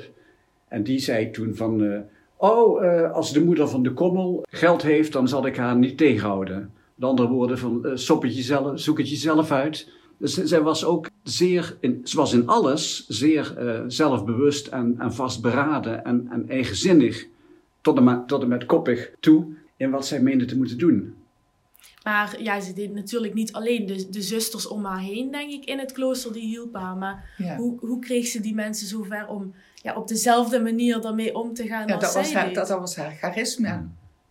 En 0.68 0.82
die 0.82 0.98
zei 0.98 1.30
toen 1.30 1.54
van, 1.54 1.82
uh, 1.82 1.98
oh, 2.36 3.12
als 3.12 3.32
de 3.32 3.44
moeder 3.44 3.68
van 3.68 3.82
de 3.82 3.92
kommel 3.92 4.44
geld 4.50 4.82
heeft, 4.82 5.12
dan 5.12 5.28
zal 5.28 5.46
ik 5.46 5.56
haar 5.56 5.76
niet 5.76 5.98
tegenhouden. 5.98 6.72
Met 6.94 7.08
andere 7.08 7.28
woorden 7.28 7.58
van, 7.58 7.90
sop 7.94 8.22
het 8.22 8.36
jezelf, 8.36 8.80
zoek 8.80 8.98
het 8.98 9.10
jezelf 9.10 9.50
uit. 9.50 9.88
Dus 10.18 10.34
zij 10.34 10.60
was 10.60 10.84
ook 10.84 11.10
zeer, 11.22 11.76
in, 11.80 12.00
ze 12.04 12.16
was 12.16 12.32
in 12.32 12.46
alles 12.46 13.06
zeer 13.08 13.54
zelfbewust 13.86 14.66
en, 14.66 14.94
en 14.98 15.14
vastberaden 15.14 16.04
en, 16.04 16.28
en 16.30 16.48
eigenzinnig. 16.48 17.26
Tot 17.80 17.98
en, 17.98 18.24
tot 18.26 18.42
en 18.42 18.48
met 18.48 18.66
koppig 18.66 19.10
toe 19.20 19.46
in 19.76 19.90
wat 19.90 20.06
zij 20.06 20.20
meende 20.22 20.44
te 20.44 20.56
moeten 20.56 20.78
doen. 20.78 21.14
Maar 22.06 22.42
ja, 22.42 22.60
ze 22.60 22.72
deed 22.72 22.94
natuurlijk 22.94 23.34
niet 23.34 23.52
alleen. 23.52 23.86
De, 23.86 24.08
de 24.10 24.22
zusters 24.22 24.66
om 24.66 24.84
haar 24.84 25.00
heen, 25.00 25.30
denk 25.30 25.50
ik, 25.50 25.64
in 25.64 25.78
het 25.78 25.92
klooster, 25.92 26.32
die 26.32 26.46
hielpen 26.46 26.80
haar. 26.80 26.96
Maar 26.96 27.30
hoe, 27.56 27.78
hoe 27.78 27.98
kreeg 27.98 28.26
ze 28.26 28.40
die 28.40 28.54
mensen 28.54 28.86
zover 28.86 29.26
om 29.28 29.54
ja, 29.74 29.94
op 29.94 30.08
dezelfde 30.08 30.60
manier 30.60 31.00
daarmee 31.00 31.34
om 31.34 31.54
te 31.54 31.66
gaan 31.66 31.86
ja, 31.86 31.94
als 31.94 32.02
dat 32.02 32.12
zij 32.12 32.22
was 32.22 32.32
haar, 32.32 32.44
deed? 32.44 32.54
Dat, 32.54 32.68
dat 32.68 32.78
was 32.78 32.96
haar 32.96 33.14
charisma. 33.14 33.88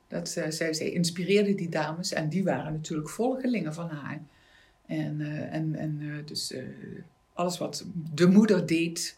Dat, 0.08 0.36
uh, 0.38 0.46
zij, 0.50 0.74
zij 0.74 0.90
inspireerde 0.90 1.56
die 1.56 1.70
dames 1.70 2.14
en 2.14 2.30
die 2.30 2.44
waren 2.44 2.74
natuurlijk 2.74 3.10
volgelingen 3.10 3.74
van 3.74 3.90
haar. 3.90 4.22
En, 4.88 5.20
uh, 5.20 5.54
en, 5.54 5.76
en 5.76 6.00
uh, 6.02 6.16
dus 6.26 6.54
alles 7.34 7.58
wat 7.58 7.86
de 8.14 8.28
moeder 8.28 8.66
deed, 8.66 9.18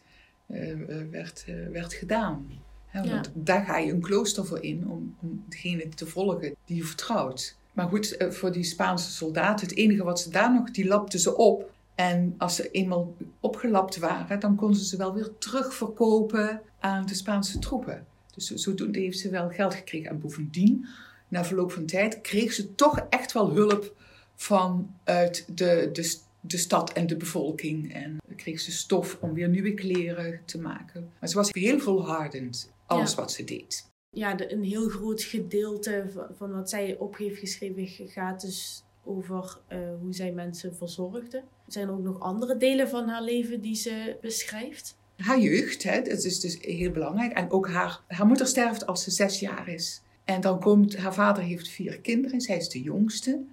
werd, 1.12 1.46
werd 1.72 1.94
gedaan. 1.94 2.48
He, 2.88 3.10
want 3.10 3.26
ja. 3.26 3.32
daar 3.34 3.66
ga 3.66 3.78
je 3.78 3.92
een 3.92 4.02
klooster 4.02 4.46
voor 4.46 4.64
in 4.64 4.88
om, 4.88 5.16
om 5.22 5.44
degene 5.50 5.90
te 5.90 6.08
volgen 6.08 6.56
die 6.66 6.78
je 6.78 6.84
vertrouwt. 6.84 7.58
Maar 7.78 7.88
goed, 7.88 8.18
eh, 8.18 8.30
voor 8.30 8.52
die 8.52 8.64
Spaanse 8.64 9.12
soldaten, 9.12 9.68
het 9.68 9.78
enige 9.78 10.04
wat 10.04 10.20
ze 10.20 10.30
daar 10.30 10.54
nog, 10.54 10.72
die 10.72 10.88
lapten 10.88 11.20
ze 11.20 11.36
op. 11.36 11.72
En 11.96 12.36
als 12.38 12.56
ze 12.56 12.72
eenmaal 12.72 13.16
opgelapt 13.40 13.98
waren, 13.98 14.40
dan 14.40 14.56
konden 14.56 14.78
ze 14.78 14.86
ze 14.86 14.98
wel 14.98 15.14
weer 15.14 15.38
terugverkopen 15.38 16.62
aan 16.80 17.06
de 17.06 17.16
Spaanse 17.16 17.60
troepen. 17.60 18.06
Dus 18.34 18.48
zodoende 18.48 19.00
heeft 19.00 19.20
ze 19.20 19.30
wel 19.30 19.50
geld 19.50 19.74
gekregen. 19.74 20.10
En 20.10 20.20
bovendien, 20.20 20.88
na 21.28 21.46
verloop 21.46 21.72
van 21.72 21.86
tijd, 21.86 22.22
kreeg 22.22 22.54
ze 22.54 22.76
toch 22.76 23.06
echt 23.10 23.32
wel 23.32 23.52
hulp 23.52 23.96
vanuit 24.38 25.46
de, 25.58 25.90
de, 25.94 26.18
de 26.42 26.58
stad 26.58 26.94
en 26.94 27.08
de 27.08 27.18
bevolking. 27.18 27.94
En 27.94 28.18
kreeg 28.36 28.60
ze 28.60 28.72
stof 28.72 29.18
om 29.22 29.34
weer 29.34 29.50
nieuwe 29.50 29.74
kleren 29.74 30.40
te 30.46 30.60
maken. 30.60 31.12
Maar 31.20 31.30
ze 31.30 31.36
was 31.36 31.50
heel 31.52 31.80
volhardend, 31.80 32.72
alles 32.86 33.12
ja. 33.12 33.16
wat 33.16 33.32
ze 33.32 33.44
deed 33.44 33.86
ja, 34.18 34.34
de, 34.34 34.52
een 34.52 34.64
heel 34.64 34.90
groot 34.90 35.22
gedeelte 35.24 36.06
van, 36.14 36.28
van, 36.38 36.52
wat 36.52 36.70
zij 36.70 36.96
op 36.98 37.18
heeft 37.18 37.40
geschreven 37.40 38.08
gaat 38.08 38.42
dus 38.42 38.84
over 39.04 39.58
uh, 39.74 39.78
hoe 40.02 40.14
zij 40.14 40.32
mensen 40.32 40.76
verzorgde. 40.76 41.44
Zijn 41.68 41.88
er 41.88 41.94
ook 41.94 42.04
nog 42.04 42.20
andere 42.20 42.58
delen 42.58 42.90
van 42.90 43.08
haar 43.08 43.24
leven 43.24 43.62
die 43.62 43.76
ze 43.76 44.18
beschrijft? 44.22 44.98
Haar 45.18 45.40
jeugd, 45.40 45.84
hè, 45.84 46.02
dat 46.02 46.24
is 46.24 46.40
dus 46.40 46.58
heel 46.62 46.92
belangrijk. 46.92 47.32
En 47.32 47.52
ook 47.52 47.68
haar, 47.70 48.02
haar 48.08 48.28
moeder 48.28 48.48
sterft 48.48 48.86
als 48.86 49.04
ze 49.04 49.12
zes 49.12 49.40
jaar 49.40 49.68
is. 49.68 50.02
En 50.24 50.42
dan 50.42 50.60
komt, 50.60 50.98
haar 50.98 51.14
vader 51.14 51.44
heeft 51.44 51.68
vier 51.68 52.00
kinderen, 52.00 52.42
zij 52.42 52.58
is 52.58 52.70
de 52.70 52.82
jongste. 52.82 53.44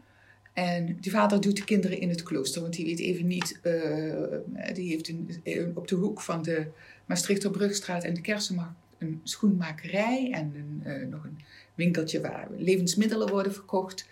En 0.54 0.96
die 1.00 1.10
vader 1.10 1.40
doet 1.40 1.56
de 1.56 1.64
kinderen 1.64 2.00
in 2.00 2.08
het 2.08 2.22
klooster, 2.22 2.60
want 2.60 2.74
die 2.74 2.84
weet 2.84 2.98
even 2.98 3.26
niet, 3.26 3.60
uh, 3.62 4.72
die 4.74 4.88
heeft 4.88 5.08
een, 5.08 5.72
op 5.74 5.88
de 5.88 5.94
hoek 5.94 6.20
van 6.20 6.42
de 6.42 6.66
Maastrichterbrugstraat 7.06 8.04
en 8.04 8.14
de 8.14 8.20
Kersenmarkt 8.20 8.74
een 8.98 9.20
schoenmakerij 9.22 10.30
en 10.32 10.52
een, 10.54 11.00
uh, 11.00 11.08
nog 11.08 11.24
een 11.24 11.38
winkeltje 11.74 12.20
waar 12.20 12.48
levensmiddelen 12.56 13.30
worden 13.30 13.52
verkocht. 13.52 14.08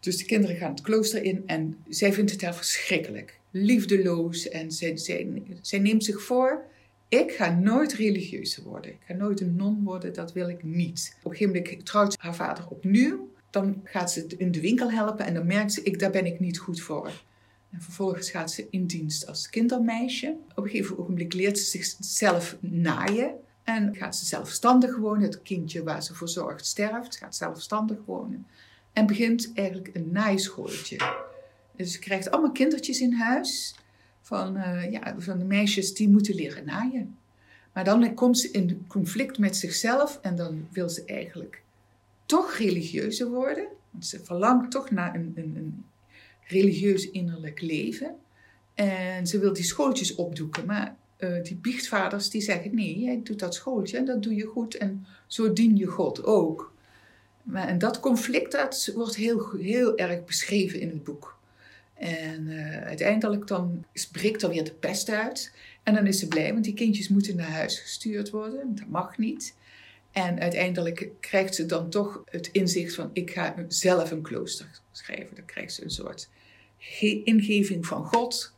Dus 0.00 0.16
de 0.16 0.24
kinderen 0.24 0.56
gaan 0.56 0.70
het 0.70 0.80
klooster 0.80 1.22
in 1.22 1.42
en 1.46 1.76
zij 1.88 2.12
vindt 2.12 2.30
het 2.30 2.40
daar 2.40 2.54
verschrikkelijk. 2.54 3.38
Liefdeloos 3.50 4.48
en 4.48 4.72
zij, 4.72 4.96
zij, 4.96 5.42
zij 5.60 5.78
neemt 5.78 6.04
zich 6.04 6.22
voor, 6.22 6.64
ik 7.08 7.32
ga 7.32 7.58
nooit 7.58 7.92
religieus 7.92 8.56
worden. 8.56 8.90
Ik 8.90 9.00
ga 9.06 9.14
nooit 9.14 9.40
een 9.40 9.56
non 9.56 9.84
worden, 9.84 10.14
dat 10.14 10.32
wil 10.32 10.48
ik 10.48 10.62
niet. 10.62 11.16
Op 11.22 11.30
een 11.30 11.36
gegeven 11.36 11.62
moment 11.62 11.86
trouwt 11.86 12.18
haar 12.18 12.34
vader 12.34 12.68
opnieuw. 12.68 13.30
Dan 13.50 13.80
gaat 13.84 14.12
ze 14.12 14.26
in 14.36 14.52
de 14.52 14.60
winkel 14.60 14.90
helpen 14.90 15.26
en 15.26 15.34
dan 15.34 15.46
merkt 15.46 15.72
ze, 15.72 15.82
ik, 15.82 15.98
daar 15.98 16.10
ben 16.10 16.26
ik 16.26 16.40
niet 16.40 16.58
goed 16.58 16.80
voor. 16.80 17.10
En 17.70 17.80
vervolgens 17.80 18.30
gaat 18.30 18.50
ze 18.50 18.66
in 18.70 18.86
dienst 18.86 19.26
als 19.26 19.50
kindermeisje. 19.50 20.36
Op 20.54 20.64
een 20.64 20.70
gegeven 20.70 20.98
ogenblik 20.98 21.32
leert 21.32 21.58
ze 21.58 21.64
zichzelf 21.64 22.56
naaien. 22.60 23.34
En 23.64 23.96
gaat 23.96 24.16
ze 24.16 24.26
zelfstandig 24.26 24.96
wonen. 24.96 25.22
Het 25.22 25.42
kindje 25.42 25.82
waar 25.82 26.02
ze 26.02 26.14
voor 26.14 26.28
zorgt 26.28 26.66
sterft, 26.66 27.16
gaat 27.16 27.36
zelfstandig 27.36 27.98
wonen. 28.04 28.46
En 28.92 29.06
begint 29.06 29.50
eigenlijk 29.54 29.90
een 29.92 30.12
naaischooltje. 30.12 30.96
Dus 31.76 31.92
ze 31.92 31.98
krijgt 31.98 32.30
allemaal 32.30 32.52
kindertjes 32.52 33.00
in 33.00 33.12
huis 33.12 33.74
van, 34.20 34.56
uh, 34.56 34.90
ja, 34.90 35.14
van 35.18 35.38
de 35.38 35.44
meisjes 35.44 35.94
die 35.94 36.08
moeten 36.08 36.34
leren 36.34 36.64
naaien. 36.64 37.16
Maar 37.72 37.84
dan 37.84 38.14
komt 38.14 38.38
ze 38.38 38.50
in 38.50 38.84
conflict 38.88 39.38
met 39.38 39.56
zichzelf 39.56 40.18
en 40.22 40.36
dan 40.36 40.68
wil 40.70 40.88
ze 40.88 41.04
eigenlijk 41.04 41.62
toch 42.28 42.56
religieuzer 42.56 43.28
worden. 43.28 43.66
Want 43.90 44.06
ze 44.06 44.24
verlangt 44.24 44.70
toch 44.70 44.90
naar 44.90 45.14
een, 45.14 45.32
een, 45.34 45.56
een 45.56 45.84
religieus 46.46 47.10
innerlijk 47.10 47.60
leven. 47.60 48.16
En 48.74 49.26
ze 49.26 49.38
wil 49.38 49.52
die 49.52 49.64
schooltjes 49.64 50.14
opdoeken, 50.14 50.66
maar 50.66 50.96
uh, 51.18 51.42
die 51.42 51.56
biechtvaders 51.56 52.30
die 52.30 52.40
zeggen: 52.40 52.74
nee, 52.74 52.98
jij 52.98 53.20
doet 53.22 53.38
dat 53.38 53.54
schooltje 53.54 53.96
en 53.96 54.04
dat 54.04 54.22
doe 54.22 54.34
je 54.34 54.46
goed 54.46 54.74
en 54.74 55.06
zo 55.26 55.52
dien 55.52 55.76
je 55.76 55.86
God 55.86 56.24
ook. 56.24 56.72
Maar, 57.42 57.68
en 57.68 57.78
dat 57.78 58.00
conflict 58.00 58.52
dat 58.52 58.92
wordt 58.94 59.16
heel, 59.16 59.50
heel 59.56 59.96
erg 59.96 60.24
beschreven 60.24 60.80
in 60.80 60.88
het 60.88 61.04
boek. 61.04 61.38
En 61.94 62.46
uh, 62.46 62.82
uiteindelijk 62.82 63.46
dan 63.46 63.84
breekt 64.12 64.42
er 64.42 64.48
weer 64.48 64.64
de 64.64 64.74
pest 64.74 65.08
uit. 65.10 65.52
En 65.82 65.94
dan 65.94 66.06
is 66.06 66.18
ze 66.18 66.28
blij, 66.28 66.52
want 66.52 66.64
die 66.64 66.74
kindjes 66.74 67.08
moeten 67.08 67.36
naar 67.36 67.50
huis 67.50 67.78
gestuurd 67.78 68.30
worden. 68.30 68.74
Dat 68.74 68.88
mag 68.88 69.18
niet. 69.18 69.54
En 70.12 70.40
uiteindelijk 70.40 71.08
krijgt 71.20 71.54
ze 71.54 71.66
dan 71.66 71.90
toch 71.90 72.22
het 72.30 72.46
inzicht 72.46 72.94
van: 72.94 73.10
ik 73.12 73.30
ga 73.30 73.54
zelf 73.68 74.10
een 74.10 74.22
klooster 74.22 74.80
schrijven. 74.92 75.36
Dan 75.36 75.44
krijgt 75.44 75.72
ze 75.72 75.84
een 75.84 75.90
soort 75.90 76.28
ingeving 77.24 77.86
van 77.86 78.04
God. 78.04 78.54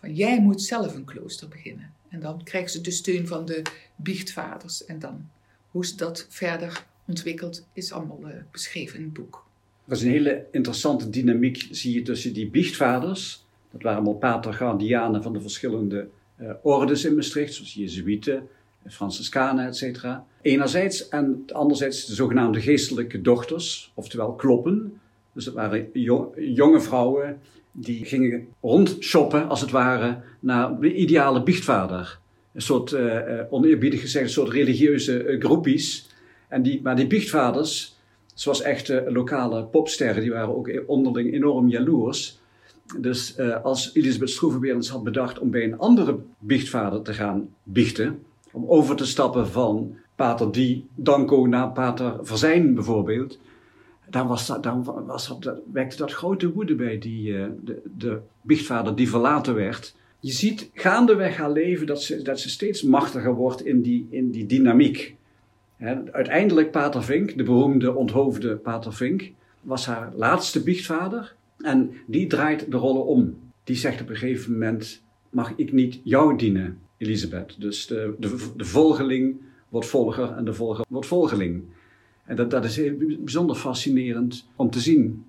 Van 0.00 0.14
jij 0.14 0.40
moet 0.40 0.62
zelf 0.62 0.94
een 0.94 1.04
klooster 1.04 1.48
beginnen. 1.48 1.92
En 2.08 2.20
dan 2.20 2.42
krijgen 2.42 2.70
ze 2.70 2.80
de 2.80 2.90
steun 2.90 3.26
van 3.26 3.44
de 3.44 3.62
biechtvaders. 3.96 4.84
En 4.84 4.98
dan 4.98 5.28
hoe 5.70 5.86
ze 5.86 5.96
dat 5.96 6.26
verder 6.28 6.86
ontwikkelt, 7.06 7.66
is 7.72 7.92
allemaal 7.92 8.20
uh, 8.24 8.34
beschreven 8.50 8.98
in 8.98 9.04
het 9.04 9.12
boek. 9.12 9.46
Er 9.86 9.92
is 9.92 10.02
een 10.02 10.10
hele 10.10 10.46
interessante 10.52 11.10
dynamiek, 11.10 11.68
zie 11.70 11.94
je, 11.94 12.02
tussen 12.02 12.32
die 12.32 12.50
biechtvaders. 12.50 13.44
Dat 13.70 13.82
waren 13.82 13.98
allemaal 13.98 14.18
patergaardianen 14.18 15.22
van 15.22 15.32
de 15.32 15.40
verschillende 15.40 16.08
uh, 16.40 16.50
ordes 16.62 17.04
in 17.04 17.14
Maastricht, 17.14 17.54
zoals 17.54 17.74
Jezuïeten, 17.74 18.48
Franciscanen, 18.88 19.66
etc. 19.66 20.06
Enerzijds 20.42 21.08
en 21.08 21.44
anderzijds 21.52 22.06
de 22.06 22.14
zogenaamde 22.14 22.60
geestelijke 22.60 23.20
dochters, 23.20 23.92
oftewel 23.94 24.32
kloppen. 24.32 25.00
Dus 25.32 25.44
dat 25.44 25.54
waren 25.54 25.88
jonge 26.34 26.80
vrouwen 26.80 27.40
die 27.72 28.04
gingen 28.04 28.48
rondshoppen, 28.60 29.48
als 29.48 29.60
het 29.60 29.70
ware, 29.70 30.20
naar 30.40 30.80
de 30.80 30.94
ideale 30.94 31.42
biechtvader. 31.42 32.18
Een 32.52 32.62
soort, 32.62 32.92
uh, 32.92 33.20
oneerbiedig 33.50 34.00
gezegd, 34.00 34.24
een 34.24 34.30
soort 34.30 34.52
religieuze 34.52 35.24
uh, 35.24 35.40
groepies. 35.40 36.08
En 36.48 36.62
die, 36.62 36.80
maar 36.82 36.96
die 36.96 37.06
biechtvaders 37.06 37.98
Ze 38.34 38.48
was 38.48 38.62
echt 38.62 38.88
lokale 39.06 39.64
popsterren, 39.64 40.22
die 40.22 40.30
waren 40.30 40.56
ook 40.56 40.82
onderling 40.86 41.32
enorm 41.32 41.68
jaloers. 41.68 42.38
Dus 42.98 43.38
als 43.62 43.94
Elisabeth 43.94 44.30
Stroevenberens 44.30 44.88
had 44.88 45.02
bedacht 45.02 45.38
om 45.38 45.50
bij 45.50 45.64
een 45.64 45.78
andere 45.78 46.18
biechtvader 46.38 47.02
te 47.02 47.12
gaan 47.12 47.48
biechten, 47.62 48.22
om 48.52 48.64
over 48.66 48.96
te 48.96 49.06
stappen 49.06 49.48
van 49.48 49.96
pater 50.14 50.52
die 50.52 50.86
Danko 50.94 51.46
naar 51.46 51.70
pater 51.70 52.18
Verzijn 52.22 52.74
bijvoorbeeld, 52.74 53.38
dan, 54.10 54.26
was 54.26 54.46
dat, 54.46 54.62
dan 54.62 54.84
was 55.06 55.38
dat, 55.40 55.60
wekte 55.72 55.96
dat 55.96 56.12
grote 56.12 56.52
woede 56.52 56.74
bij 56.74 56.98
die, 56.98 57.32
uh, 57.32 57.46
de, 57.64 57.82
de 57.96 58.20
biechtvader 58.40 58.96
die 58.96 59.08
verlaten 59.08 59.54
werd. 59.54 59.94
Je 60.20 60.32
ziet 60.32 60.70
gaandeweg 60.74 61.36
haar 61.36 61.50
leven 61.50 61.86
dat 61.86 62.02
ze, 62.02 62.22
dat 62.22 62.40
ze 62.40 62.50
steeds 62.50 62.82
machtiger 62.82 63.34
wordt 63.34 63.64
in 63.64 63.82
die, 63.82 64.06
in 64.10 64.30
die 64.30 64.46
dynamiek. 64.46 65.16
uiteindelijk 66.12 66.70
Pater 66.70 67.02
Vink, 67.02 67.36
de 67.36 67.42
beroemde 67.42 67.94
onthoofde 67.94 68.56
Pater 68.56 68.92
Vink, 68.92 69.30
was 69.60 69.86
haar 69.86 70.12
laatste 70.14 70.62
biechtvader. 70.62 71.34
En 71.58 71.92
die 72.06 72.26
draait 72.26 72.70
de 72.70 72.76
rollen 72.76 73.06
om. 73.06 73.38
Die 73.64 73.76
zegt 73.76 74.00
op 74.00 74.08
een 74.08 74.16
gegeven 74.16 74.52
moment: 74.52 75.02
Mag 75.30 75.52
ik 75.56 75.72
niet 75.72 76.00
jou 76.04 76.36
dienen, 76.36 76.78
Elisabeth? 77.00 77.60
Dus 77.60 77.86
de, 77.86 78.14
de, 78.18 78.50
de 78.56 78.64
volgeling 78.64 79.40
wordt 79.68 79.86
volger 79.86 80.32
en 80.32 80.44
de 80.44 80.54
volger 80.54 80.84
wordt 80.88 81.06
volgeling. 81.06 81.62
En 82.24 82.36
dat, 82.36 82.50
dat 82.50 82.64
is 82.64 82.76
heel 82.76 82.94
bijzonder 83.18 83.56
fascinerend 83.56 84.46
om 84.56 84.70
te 84.70 84.80
zien. 84.80 85.24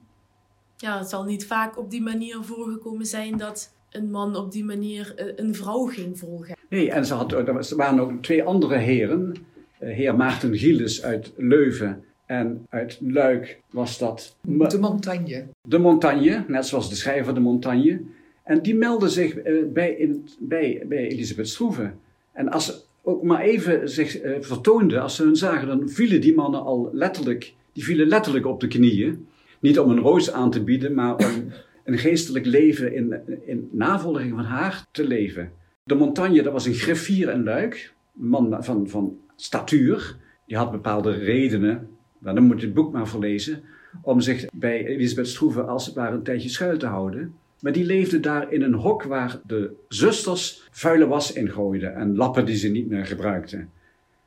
Ja, 0.77 0.97
het 0.97 1.09
zal 1.09 1.23
niet 1.23 1.45
vaak 1.45 1.77
op 1.77 1.91
die 1.91 2.01
manier 2.01 2.37
voorgekomen 2.41 3.05
zijn 3.05 3.37
dat 3.37 3.73
een 3.91 4.11
man 4.11 4.35
op 4.35 4.51
die 4.51 4.63
manier 4.63 5.13
eh, 5.15 5.25
een 5.35 5.55
vrouw 5.55 5.85
ging 5.85 6.19
volgen. 6.19 6.57
Nee, 6.69 6.91
en 6.91 7.05
ze 7.05 7.13
had, 7.13 7.31
er 7.31 7.75
waren 7.75 7.99
ook 7.99 8.21
twee 8.21 8.43
andere 8.43 8.77
heren. 8.77 9.35
Eh, 9.79 9.95
heer 9.95 10.15
Maarten 10.15 10.57
Gielis 10.57 11.03
uit 11.03 11.33
Leuven 11.37 12.03
en 12.25 12.65
uit 12.69 12.97
Luik 13.01 13.59
was 13.69 13.97
dat... 13.97 14.35
De 14.41 14.77
Montagne. 14.79 15.45
De 15.67 15.77
Montagne, 15.77 16.43
net 16.47 16.65
zoals 16.65 16.89
de 16.89 16.95
schrijver 16.95 17.33
De 17.33 17.39
Montagne. 17.39 18.01
En 18.43 18.61
die 18.61 18.75
meldde 18.75 19.09
zich 19.09 19.35
eh, 19.35 19.63
bij, 19.73 19.91
in, 19.91 20.27
bij, 20.39 20.83
bij 20.87 21.07
Elisabeth 21.07 21.47
Stroeven. 21.47 21.99
En 22.33 22.49
als 22.49 22.65
ze 22.65 22.73
ook 23.01 23.23
maar 23.23 23.41
even 23.41 23.89
zich 23.89 24.23
uh, 24.23 24.35
vertoonde, 24.39 24.99
als 24.99 25.15
ze 25.15 25.23
hun 25.23 25.35
zagen, 25.35 25.67
dan 25.67 25.89
vielen 25.89 26.21
die 26.21 26.35
mannen 26.35 26.63
al 26.63 26.89
letterlijk, 26.93 27.53
die 27.73 27.83
vielen 27.83 28.07
letterlijk 28.07 28.45
op 28.45 28.59
de 28.59 28.67
knieën. 28.67 29.27
Niet 29.59 29.79
om 29.79 29.89
een 29.89 29.99
roos 29.99 30.31
aan 30.31 30.51
te 30.51 30.63
bieden, 30.63 30.93
maar 30.93 31.15
om 31.15 31.25
een 31.83 31.97
geestelijk 31.97 32.45
leven 32.45 32.93
in, 32.93 33.15
in 33.45 33.69
navolging 33.71 34.31
van 34.35 34.43
haar 34.43 34.85
te 34.91 35.07
leven. 35.07 35.51
De 35.83 35.95
Montagne, 35.95 36.41
dat 36.41 36.53
was 36.53 36.65
een 36.65 36.73
griffier 36.73 37.29
en 37.29 37.43
luik, 37.43 37.93
een 38.19 38.27
man 38.27 38.63
van, 38.63 38.89
van 38.89 39.17
statuur. 39.35 40.15
Die 40.47 40.57
had 40.57 40.71
bepaalde 40.71 41.11
redenen 41.11 41.89
nou, 42.21 42.35
dan 42.35 42.43
moet 42.43 42.59
je 42.59 42.65
het 42.65 42.75
boek 42.75 42.91
maar 42.91 43.07
verlezen. 43.07 43.63
Om 44.01 44.21
zich 44.21 44.45
bij 44.53 44.85
Elisabeth 44.85 45.27
Stroeven 45.27 45.67
als 45.67 45.85
het 45.85 45.95
ware 45.95 46.15
een 46.15 46.23
tijdje 46.23 46.49
schuil 46.49 46.77
te 46.77 46.85
houden. 46.85 47.33
Maar 47.61 47.71
die 47.71 47.85
leefde 47.85 48.19
daar 48.19 48.51
in 48.51 48.61
een 48.61 48.73
hok 48.73 49.03
waar 49.03 49.39
de 49.47 49.71
zusters 49.87 50.67
vuile 50.71 51.07
was 51.07 51.33
ingooiden 51.33 51.95
en 51.95 52.15
lappen 52.15 52.45
die 52.45 52.55
ze 52.55 52.67
niet 52.67 52.89
meer 52.89 53.05
gebruikten. 53.05 53.69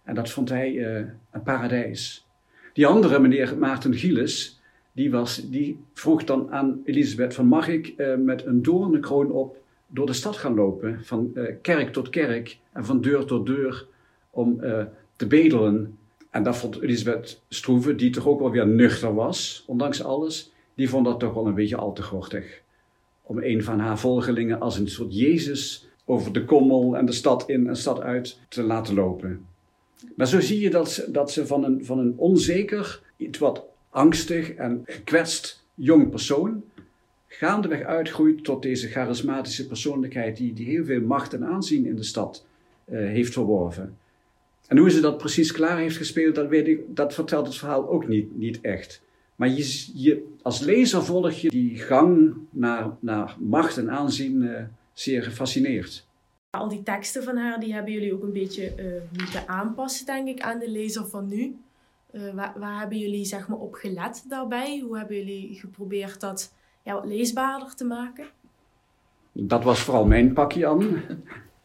En 0.03 0.15
dat 0.15 0.31
vond 0.31 0.49
hij 0.49 0.73
uh, 0.73 0.97
een 1.31 1.43
paradijs. 1.43 2.27
Die 2.73 2.87
andere, 2.87 3.19
meneer 3.19 3.59
Maarten 3.59 3.95
Gielis, 3.95 4.61
die, 4.93 5.11
was, 5.11 5.51
die 5.51 5.79
vroeg 5.93 6.25
dan 6.25 6.51
aan 6.51 6.81
Elisabeth 6.85 7.35
van 7.35 7.47
mag 7.47 7.69
ik 7.69 7.95
uh, 7.97 8.17
met 8.17 8.47
een 8.47 8.63
doornenkroon 8.63 9.31
op 9.31 9.57
door 9.87 10.07
de 10.07 10.13
stad 10.13 10.37
gaan 10.37 10.55
lopen, 10.55 11.05
van 11.05 11.31
uh, 11.35 11.55
kerk 11.63 11.93
tot 11.93 12.09
kerk 12.09 12.59
en 12.73 12.85
van 12.85 13.01
deur 13.01 13.25
tot 13.25 13.47
deur, 13.47 13.87
om 14.31 14.61
te 15.17 15.27
bedelen 15.27 15.99
en 16.35 16.43
dat 16.43 16.57
vond 16.57 16.81
Elisabeth 16.81 17.43
Stroeven, 17.49 17.97
die 17.97 18.11
toch 18.11 18.27
ook 18.27 18.41
wel 18.41 18.51
weer 18.51 18.67
nuchter 18.67 19.15
was, 19.15 19.65
ondanks 19.67 20.03
alles, 20.03 20.53
die 20.75 20.89
vond 20.89 21.05
dat 21.05 21.21
toch 21.21 21.35
wel 21.35 21.47
een 21.47 21.55
beetje 21.55 21.77
al 21.77 21.93
te 21.93 22.03
gortig. 22.03 22.63
Om 23.27 23.43
een 23.43 23.63
van 23.63 23.79
haar 23.79 23.99
volgelingen 23.99 24.61
als 24.61 24.79
een 24.79 24.89
soort 24.89 25.15
Jezus 25.17 25.89
over 26.05 26.33
de 26.33 26.45
kommel 26.45 26.97
en 26.97 27.07
de 27.07 27.13
stad 27.13 27.49
in 27.49 27.67
en 27.67 27.77
stad 27.77 28.01
uit 28.01 28.39
te 28.49 28.63
laten 28.63 28.95
lopen. 28.95 29.47
Maar 30.17 30.29
zo 30.29 30.41
zie 30.41 30.61
je 30.61 30.71
dat 30.71 30.91
ze, 30.91 31.11
dat 31.11 31.31
ze 31.33 31.47
van, 31.47 31.65
een, 31.65 31.85
van 31.85 31.99
een 31.99 32.15
onzeker, 32.17 33.03
iets 33.17 33.39
wat 33.39 33.65
angstig 33.91 34.55
en 34.55 34.83
gekwetst 34.85 35.65
jong 35.75 36.11
persoon 36.11 36.63
gaandeweg 37.37 37.83
uitgroeit 37.83 38.45
tot 38.45 38.63
deze 38.63 38.89
charismatische 38.89 39.67
persoonlijkheid 39.67 40.37
die, 40.37 40.53
die 40.53 40.67
heel 40.67 40.85
veel 40.85 41.01
macht 41.01 41.33
en 41.35 41.45
aanzien 41.45 41.87
in 41.87 41.97
de 41.97 42.03
stad 42.03 42.47
uh, 42.89 42.99
heeft 42.99 43.33
verworven. 43.33 43.97
En 44.67 44.79
hoe 44.79 44.91
ze 44.91 45.01
dat 45.01 45.19
precies 45.19 45.53
klaar 45.53 45.79
heeft 45.79 45.97
gespeeld, 45.97 46.35
dat, 46.35 46.49
weet 46.49 46.69
ik, 46.69 46.81
dat 46.89 47.15
vertelt 47.15 47.47
het 47.47 47.57
verhaal 47.57 47.89
ook 47.89 48.09
niet, 48.09 48.37
niet 48.37 48.61
echt. 48.61 49.03
Maar 49.37 49.49
je, 49.49 49.91
je, 49.95 50.35
als 50.43 50.61
lezer 50.61 51.05
volg 51.05 51.33
je 51.33 51.51
die 51.51 51.79
gang 51.79 52.35
naar, 52.51 52.91
naar 53.01 53.37
macht 53.39 53.79
en 53.79 53.91
aanzien 53.91 54.43
uh, 54.43 54.63
zeer 54.93 55.23
gefascineerd. 55.23 56.07
Al 56.51 56.69
die 56.69 56.83
teksten 56.83 57.23
van 57.23 57.37
haar, 57.37 57.61
die 57.61 57.73
hebben 57.73 57.93
jullie 57.93 58.15
ook 58.15 58.23
een 58.23 58.33
beetje 58.33 58.73
uh, 58.79 59.21
moeten 59.21 59.49
aanpassen, 59.49 60.07
denk 60.07 60.29
ik, 60.29 60.41
aan 60.41 60.59
de 60.59 60.71
lezer 60.71 61.07
van 61.07 61.29
nu. 61.29 61.57
Uh, 62.13 62.35
waar, 62.35 62.55
waar, 62.59 62.79
hebben 62.79 62.99
jullie 62.99 63.25
zeg 63.25 63.49
maar, 63.49 63.59
op 63.59 63.75
gelet 63.75 64.25
daarbij? 64.29 64.79
Hoe 64.79 64.99
hebben 64.99 65.17
jullie 65.17 65.55
geprobeerd 65.55 66.21
dat 66.21 66.53
ja, 66.83 66.95
wat 66.95 67.05
leesbaarder 67.05 67.75
te 67.75 67.85
maken? 67.85 68.27
Dat 69.33 69.65
was 69.65 69.81
vooral 69.81 70.07
mijn 70.07 70.33
pakje 70.33 70.67
aan 70.67 71.03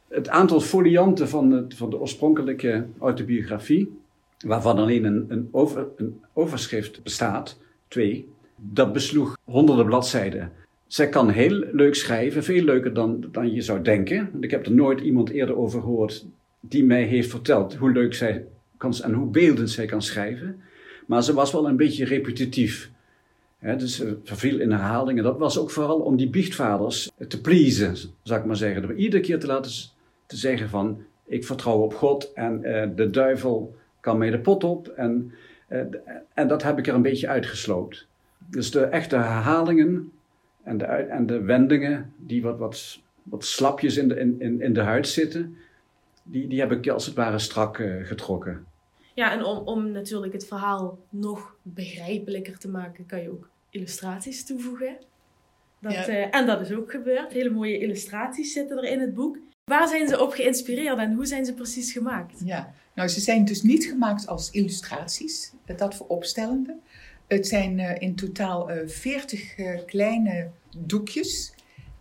het 0.07 0.29
aantal 0.29 0.61
folianten 0.61 1.29
van, 1.29 1.65
van 1.75 1.89
de 1.89 1.99
oorspronkelijke 1.99 2.87
autobiografie, 2.99 3.99
waarvan 4.45 4.77
alleen 4.77 5.03
een, 5.03 5.25
een, 5.27 5.49
een 5.95 6.21
overschrift 6.33 7.03
bestaat, 7.03 7.59
twee, 7.87 8.29
dat 8.55 8.93
besloeg 8.93 9.37
honderden 9.43 9.85
bladzijden. 9.85 10.51
Zij 10.87 11.09
kan 11.09 11.29
heel 11.29 11.65
leuk 11.71 11.95
schrijven, 11.95 12.43
veel 12.43 12.63
leuker 12.63 12.93
dan, 12.93 13.25
dan 13.31 13.53
je 13.53 13.61
zou 13.61 13.81
denken. 13.81 14.29
Ik 14.39 14.51
heb 14.51 14.65
er 14.65 14.71
nooit 14.71 14.99
iemand 14.99 15.29
eerder 15.29 15.57
over 15.57 15.81
gehoord 15.81 16.25
die 16.59 16.83
mij 16.83 17.03
heeft 17.03 17.29
verteld 17.29 17.75
hoe 17.75 17.91
leuk 17.91 18.13
zij 18.13 18.45
kan 18.77 18.93
en 19.03 19.13
hoe 19.13 19.29
beeldend 19.29 19.69
zij 19.69 19.85
kan 19.85 20.01
schrijven. 20.01 20.61
Maar 21.05 21.23
ze 21.23 21.33
was 21.33 21.51
wel 21.51 21.67
een 21.67 21.77
beetje 21.77 22.05
repetitief. 22.05 22.91
Dus 23.59 23.95
ze 23.95 24.17
verviel 24.23 24.59
in 24.59 24.71
herhalingen. 24.71 25.23
Dat 25.23 25.37
was 25.37 25.57
ook 25.57 25.71
vooral 25.71 25.99
om 25.99 26.17
die 26.17 26.29
biechtvaders 26.29 27.11
te 27.27 27.41
pleasen, 27.41 27.95
zou 28.23 28.39
ik 28.39 28.45
maar 28.45 28.55
zeggen. 28.55 28.97
Iedere 28.97 29.21
keer 29.21 29.39
te 29.39 29.47
laten 29.47 29.71
te 30.25 30.37
zeggen 30.37 30.69
van 30.69 31.01
ik 31.25 31.45
vertrouw 31.45 31.77
op 31.77 31.93
God 31.93 32.33
en 32.33 32.61
uh, 32.63 32.83
de 32.95 33.09
duivel 33.09 33.75
kan 33.99 34.17
mij 34.17 34.29
de 34.29 34.39
pot 34.39 34.63
op. 34.63 34.87
En, 34.87 35.31
uh, 35.69 35.81
en 36.33 36.47
dat 36.47 36.63
heb 36.63 36.77
ik 36.77 36.87
er 36.87 36.93
een 36.93 37.01
beetje 37.01 37.27
uitgesloopt. 37.27 38.07
Dus 38.37 38.71
de 38.71 38.83
echte 38.83 39.15
herhalingen 39.15 40.11
en 40.63 40.77
de, 40.77 40.85
en 40.85 41.25
de 41.25 41.41
wendingen 41.41 42.13
die 42.17 42.41
wat, 42.41 42.57
wat, 42.57 42.99
wat 43.23 43.45
slapjes 43.45 43.97
in 43.97 44.07
de, 44.07 44.19
in, 44.19 44.61
in 44.61 44.73
de 44.73 44.81
huid 44.81 45.07
zitten, 45.07 45.57
die, 46.23 46.47
die 46.47 46.59
heb 46.59 46.71
ik 46.71 46.87
als 46.87 47.05
het 47.05 47.15
ware 47.15 47.39
strak 47.39 47.77
uh, 47.77 48.05
getrokken. 48.05 48.65
Ja, 49.13 49.31
en 49.31 49.43
om, 49.43 49.57
om 49.57 49.91
natuurlijk 49.91 50.33
het 50.33 50.47
verhaal 50.47 50.99
nog 51.09 51.55
begrijpelijker 51.61 52.57
te 52.57 52.69
maken, 52.69 53.05
kan 53.05 53.21
je 53.21 53.31
ook 53.31 53.49
illustraties 53.69 54.45
toevoegen. 54.45 54.97
Dat, 55.79 55.93
ja. 55.93 56.29
en 56.29 56.45
dat 56.45 56.61
is 56.61 56.71
ook 56.71 56.91
gebeurd. 56.91 57.33
Hele 57.33 57.49
mooie 57.49 57.79
illustraties 57.79 58.53
zitten 58.53 58.77
er 58.77 58.83
in 58.83 58.99
het 58.99 59.13
boek. 59.13 59.37
Waar 59.69 59.87
zijn 59.87 60.07
ze 60.07 60.21
op 60.21 60.31
geïnspireerd 60.31 60.97
en 60.97 61.13
hoe 61.13 61.25
zijn 61.25 61.45
ze 61.45 61.53
precies 61.53 61.91
gemaakt? 61.91 62.41
Ja, 62.43 62.73
nou 62.95 63.09
ze 63.09 63.19
zijn 63.19 63.45
dus 63.45 63.61
niet 63.61 63.85
gemaakt 63.85 64.27
als 64.27 64.51
illustraties, 64.51 65.51
dat 65.75 65.95
voor 65.95 66.07
opstellenden. 66.07 66.79
Het 67.27 67.47
zijn 67.47 67.79
uh, 67.79 67.95
in 67.99 68.15
totaal 68.15 68.71
uh, 68.71 68.87
40 68.87 69.57
uh, 69.57 69.79
kleine 69.85 70.49
doekjes 70.77 71.53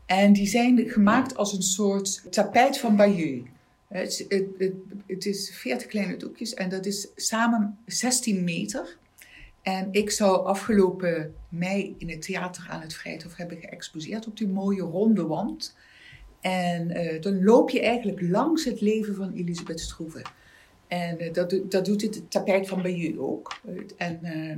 en 0.07 0.33
die 0.33 0.47
zijn 0.47 0.89
gemaakt 0.89 1.37
als 1.37 1.53
een 1.53 1.63
soort 1.63 2.23
tapijt 2.31 2.79
van 2.79 2.97
Bayeux. 2.97 3.49
Het, 3.89 4.25
het, 4.29 4.47
het, 4.59 4.75
het, 5.07 5.27
is 5.27 5.51
40 5.55 5.87
kleine 5.87 6.17
doekjes 6.17 6.55
en 6.55 6.69
dat 6.69 6.87
is 6.87 7.09
samen 7.17 7.79
16 7.87 8.45
meter. 8.45 8.97
En 9.63 9.89
ik 9.91 10.11
zou 10.11 10.47
afgelopen 10.47 11.35
mei 11.49 11.95
in 11.99 12.11
het 12.11 12.23
theater 12.23 12.67
aan 12.71 12.81
het 12.81 12.95
Vrijthof 12.95 13.37
hebben 13.37 13.59
geëxposeerd 13.61 14.27
op 14.27 14.37
die 14.37 14.49
mooie 14.49 14.83
ronde 14.83 15.27
wand. 15.27 15.77
En 16.41 16.91
uh, 16.91 17.21
dan 17.21 17.45
loop 17.45 17.71
je 17.71 17.81
eigenlijk 17.81 18.21
langs 18.21 18.65
het 18.65 18.81
leven 18.81 19.15
van 19.15 19.33
Elisabeth 19.33 19.81
Stroeven. 19.81 20.23
En 20.87 21.23
uh, 21.23 21.33
dat, 21.33 21.61
dat 21.69 21.85
doet 21.85 22.03
het 22.03 22.31
tapijt 22.31 22.69
van 22.69 22.83
Bayeux 22.83 23.19
ook. 23.19 23.61
en 23.97 24.21
uh, 24.23 24.57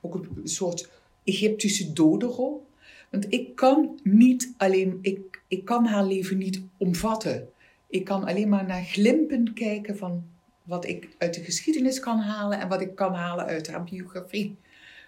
ook 0.00 0.14
een 0.14 0.48
soort 0.48 0.90
Egyptische 1.24 1.92
dodenrol. 1.92 2.66
Want 3.10 3.32
ik 3.32 3.54
kan 3.54 4.00
niet 4.02 4.54
alleen, 4.56 4.98
ik, 5.02 5.42
ik 5.48 5.64
kan 5.64 5.86
haar 5.86 6.04
leven 6.04 6.38
niet 6.38 6.62
omvatten. 6.76 7.48
Ik 7.88 8.04
kan 8.04 8.24
alleen 8.24 8.48
maar 8.48 8.66
naar 8.66 8.84
glimpen 8.84 9.52
kijken 9.52 9.96
van 9.96 10.24
wat 10.62 10.86
ik 10.86 11.08
uit 11.18 11.34
de 11.34 11.44
geschiedenis 11.44 12.00
kan 12.00 12.18
halen 12.18 12.60
en 12.60 12.68
wat 12.68 12.80
ik 12.80 12.94
kan 12.94 13.14
halen 13.14 13.44
uit 13.44 13.68
haar 13.68 13.84
biografie. 13.84 14.56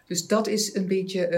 Dus 0.06 0.26
dat 0.26 0.46
is 0.46 0.74
een 0.74 0.86
beetje 0.86 1.30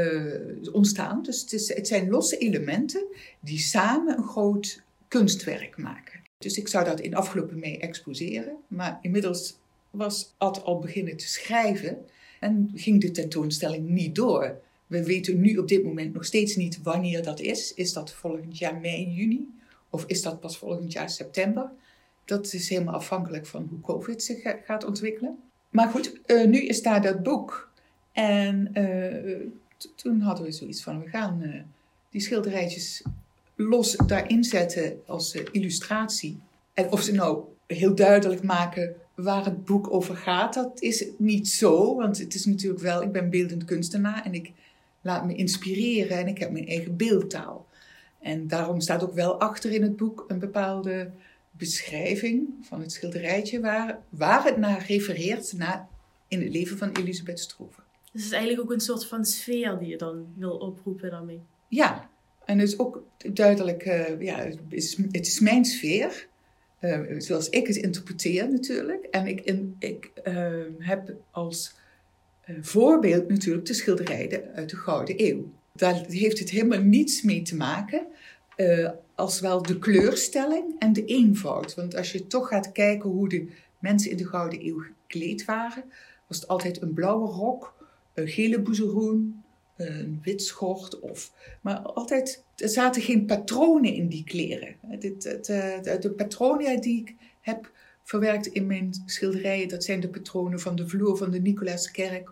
uh, 0.62 0.74
ontstaan. 0.74 1.22
Dus 1.22 1.40
het, 1.40 1.52
is, 1.52 1.74
het 1.74 1.86
zijn 1.86 2.08
losse 2.08 2.38
elementen 2.38 3.04
die 3.40 3.58
samen 3.58 4.16
een 4.16 4.24
groot 4.28 4.82
kunstwerk 5.08 5.76
maken. 5.76 6.20
Dus 6.38 6.58
ik 6.58 6.68
zou 6.68 6.84
dat 6.84 7.00
in 7.00 7.14
afgelopen 7.14 7.58
mei 7.58 7.76
exposeren. 7.76 8.56
Maar 8.68 8.98
inmiddels 9.02 9.58
was 9.90 10.34
Ad 10.38 10.62
al 10.62 10.78
beginnen 10.78 11.16
te 11.16 11.28
schrijven. 11.28 11.98
En 12.40 12.70
ging 12.74 13.00
de 13.00 13.10
tentoonstelling 13.10 13.88
niet 13.88 14.14
door. 14.14 14.60
We 14.86 15.04
weten 15.04 15.40
nu 15.40 15.56
op 15.56 15.68
dit 15.68 15.84
moment 15.84 16.14
nog 16.14 16.24
steeds 16.24 16.56
niet 16.56 16.82
wanneer 16.82 17.22
dat 17.22 17.40
is. 17.40 17.74
Is 17.74 17.92
dat 17.92 18.12
volgend 18.12 18.58
jaar 18.58 18.76
mei, 18.76 19.10
juni? 19.10 19.48
Of 19.90 20.04
is 20.06 20.22
dat 20.22 20.40
pas 20.40 20.58
volgend 20.58 20.92
jaar 20.92 21.10
september? 21.10 21.70
Dat 22.24 22.52
is 22.52 22.68
helemaal 22.68 22.94
afhankelijk 22.94 23.46
van 23.46 23.66
hoe 23.70 23.80
COVID 23.80 24.22
zich 24.22 24.38
gaat 24.64 24.84
ontwikkelen. 24.84 25.38
Maar 25.70 25.88
goed, 25.88 26.20
uh, 26.26 26.46
nu 26.46 26.58
is 26.58 26.82
daar 26.82 27.02
dat 27.02 27.22
boek. 27.22 27.67
En 28.18 28.70
uh, 28.74 29.48
toen 29.94 30.20
hadden 30.20 30.44
we 30.44 30.52
zoiets 30.52 30.82
van, 30.82 31.02
we 31.02 31.08
gaan 31.08 31.42
uh, 31.42 31.60
die 32.10 32.20
schilderijtjes 32.20 33.02
los 33.54 33.96
daarin 34.06 34.44
zetten 34.44 35.00
als 35.06 35.34
illustratie. 35.52 36.38
En 36.74 36.92
of 36.92 37.02
ze 37.02 37.12
nou 37.12 37.44
heel 37.66 37.94
duidelijk 37.94 38.42
maken 38.42 38.94
waar 39.14 39.44
het 39.44 39.64
boek 39.64 39.92
over 39.92 40.16
gaat, 40.16 40.54
dat 40.54 40.80
is 40.82 41.06
niet 41.18 41.48
zo. 41.48 41.96
Want 41.96 42.18
het 42.18 42.34
is 42.34 42.44
natuurlijk 42.44 42.82
wel, 42.82 43.02
ik 43.02 43.12
ben 43.12 43.30
beeldend 43.30 43.64
kunstenaar 43.64 44.24
en 44.24 44.34
ik 44.34 44.52
laat 45.00 45.26
me 45.26 45.34
inspireren 45.34 46.18
en 46.18 46.26
ik 46.28 46.38
heb 46.38 46.50
mijn 46.50 46.68
eigen 46.68 46.96
beeldtaal. 46.96 47.66
En 48.20 48.48
daarom 48.48 48.80
staat 48.80 49.02
ook 49.02 49.14
wel 49.14 49.40
achter 49.40 49.72
in 49.72 49.82
het 49.82 49.96
boek 49.96 50.24
een 50.28 50.38
bepaalde 50.38 51.10
beschrijving 51.50 52.48
van 52.62 52.80
het 52.80 52.92
schilderijtje 52.92 53.60
waar, 53.60 53.98
waar 54.08 54.44
het 54.44 54.56
naar 54.56 54.84
refereert 54.86 55.52
naar 55.52 55.88
in 56.28 56.42
het 56.42 56.52
leven 56.52 56.78
van 56.78 56.92
Elisabeth 56.92 57.40
Struve. 57.40 57.86
Dus 58.12 58.22
het 58.22 58.32
is 58.32 58.38
eigenlijk 58.38 58.62
ook 58.62 58.72
een 58.72 58.80
soort 58.80 59.06
van 59.06 59.24
sfeer 59.24 59.78
die 59.78 59.88
je 59.88 59.96
dan 59.96 60.26
wil 60.36 60.56
oproepen 60.56 61.10
daarmee. 61.10 61.42
Ja, 61.68 62.10
en 62.44 62.58
dus 62.58 62.78
ook 62.78 63.02
duidelijk, 63.32 63.86
uh, 63.86 64.20
ja, 64.20 64.38
het 64.38 64.58
is, 64.68 64.96
het 65.10 65.26
is 65.26 65.40
mijn 65.40 65.64
sfeer. 65.64 66.26
Uh, 66.80 67.00
zoals 67.18 67.48
ik 67.48 67.66
het 67.66 67.76
interpreteer 67.76 68.50
natuurlijk. 68.50 69.04
En 69.04 69.26
ik, 69.26 69.40
in, 69.40 69.76
ik 69.78 70.10
uh, 70.24 70.62
heb 70.78 71.14
als 71.30 71.74
voorbeeld 72.60 73.28
natuurlijk 73.28 73.66
de 73.66 73.74
schilderijen 73.74 74.54
uit 74.54 74.70
de 74.70 74.76
Gouden 74.76 75.14
Eeuw. 75.16 75.52
Daar 75.72 76.04
heeft 76.06 76.38
het 76.38 76.50
helemaal 76.50 76.82
niets 76.82 77.22
mee 77.22 77.42
te 77.42 77.56
maken. 77.56 78.06
als 79.14 79.40
wel 79.40 79.62
de 79.62 79.78
kleurstelling 79.78 80.74
en 80.78 80.92
de 80.92 81.04
eenvoud. 81.04 81.74
Want 81.74 81.96
als 81.96 82.12
je 82.12 82.26
toch 82.26 82.48
gaat 82.48 82.72
kijken 82.72 83.10
hoe 83.10 83.28
de 83.28 83.48
mensen 83.78 84.10
in 84.10 84.16
de 84.16 84.26
Gouden 84.26 84.66
Eeuw 84.66 84.78
gekleed 84.78 85.44
waren, 85.44 85.84
was 86.26 86.40
het 86.40 86.48
altijd 86.48 86.82
een 86.82 86.94
blauwe 86.94 87.28
rok, 87.28 87.74
gele 88.26 88.60
boezeroen, 88.60 89.42
een 89.76 90.20
wit 90.22 90.42
schort. 90.42 91.00
Of, 91.00 91.32
maar 91.62 91.78
altijd, 91.78 92.44
er 92.56 92.68
zaten 92.68 93.02
geen 93.02 93.26
patronen 93.26 93.94
in 93.94 94.08
die 94.08 94.24
kleren. 94.24 94.76
De, 94.98 95.98
de 96.00 96.10
patronen 96.16 96.80
die 96.80 97.00
ik 97.00 97.14
heb 97.40 97.72
verwerkt 98.02 98.46
in 98.46 98.66
mijn 98.66 99.02
schilderijen, 99.06 99.68
dat 99.68 99.84
zijn 99.84 100.00
de 100.00 100.08
patronen 100.08 100.60
van 100.60 100.76
de 100.76 100.88
vloer 100.88 101.16
van 101.16 101.30
de 101.30 101.40
Nicolaaskerk. 101.40 102.30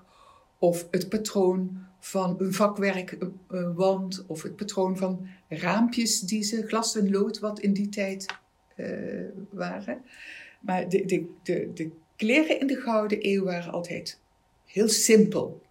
Of 0.58 0.86
het 0.90 1.08
patroon 1.08 1.86
van 1.98 2.36
een 2.38 2.52
vakwerkwand. 2.52 4.24
Of 4.26 4.42
het 4.42 4.56
patroon 4.56 4.96
van 4.96 5.26
raampjes 5.48 6.20
die 6.20 6.42
ze, 6.42 6.66
glas 6.66 6.96
en 6.96 7.10
lood, 7.10 7.38
wat 7.38 7.60
in 7.60 7.72
die 7.72 7.88
tijd 7.88 8.26
uh, 8.76 8.88
waren. 9.50 10.02
Maar 10.60 10.88
de, 10.88 11.04
de, 11.04 11.26
de, 11.42 11.70
de 11.74 11.90
kleren 12.16 12.60
in 12.60 12.66
de 12.66 12.76
Gouden 12.76 13.18
Eeuw 13.20 13.44
waren 13.44 13.72
altijd 13.72 14.18
heel 14.64 14.88
simpel. 14.88 15.62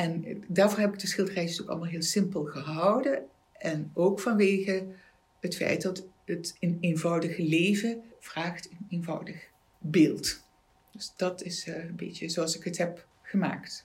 En 0.00 0.44
daarvoor 0.48 0.78
heb 0.78 0.92
ik 0.92 0.98
de 0.98 1.06
schilderijtjes 1.06 1.62
ook 1.62 1.68
allemaal 1.68 1.88
heel 1.88 2.02
simpel 2.02 2.44
gehouden. 2.44 3.22
En 3.52 3.90
ook 3.94 4.20
vanwege 4.20 4.86
het 5.40 5.56
feit 5.56 5.82
dat 5.82 6.06
het 6.24 6.56
een 6.60 6.78
eenvoudige 6.80 7.42
leven 7.42 8.02
vraagt 8.18 8.70
een 8.70 8.86
eenvoudig 8.88 9.48
beeld. 9.78 10.42
Dus 10.92 11.12
dat 11.16 11.42
is 11.42 11.66
uh, 11.66 11.84
een 11.84 11.96
beetje 11.96 12.28
zoals 12.28 12.56
ik 12.56 12.64
het 12.64 12.78
heb 12.78 13.06
gemaakt. 13.22 13.84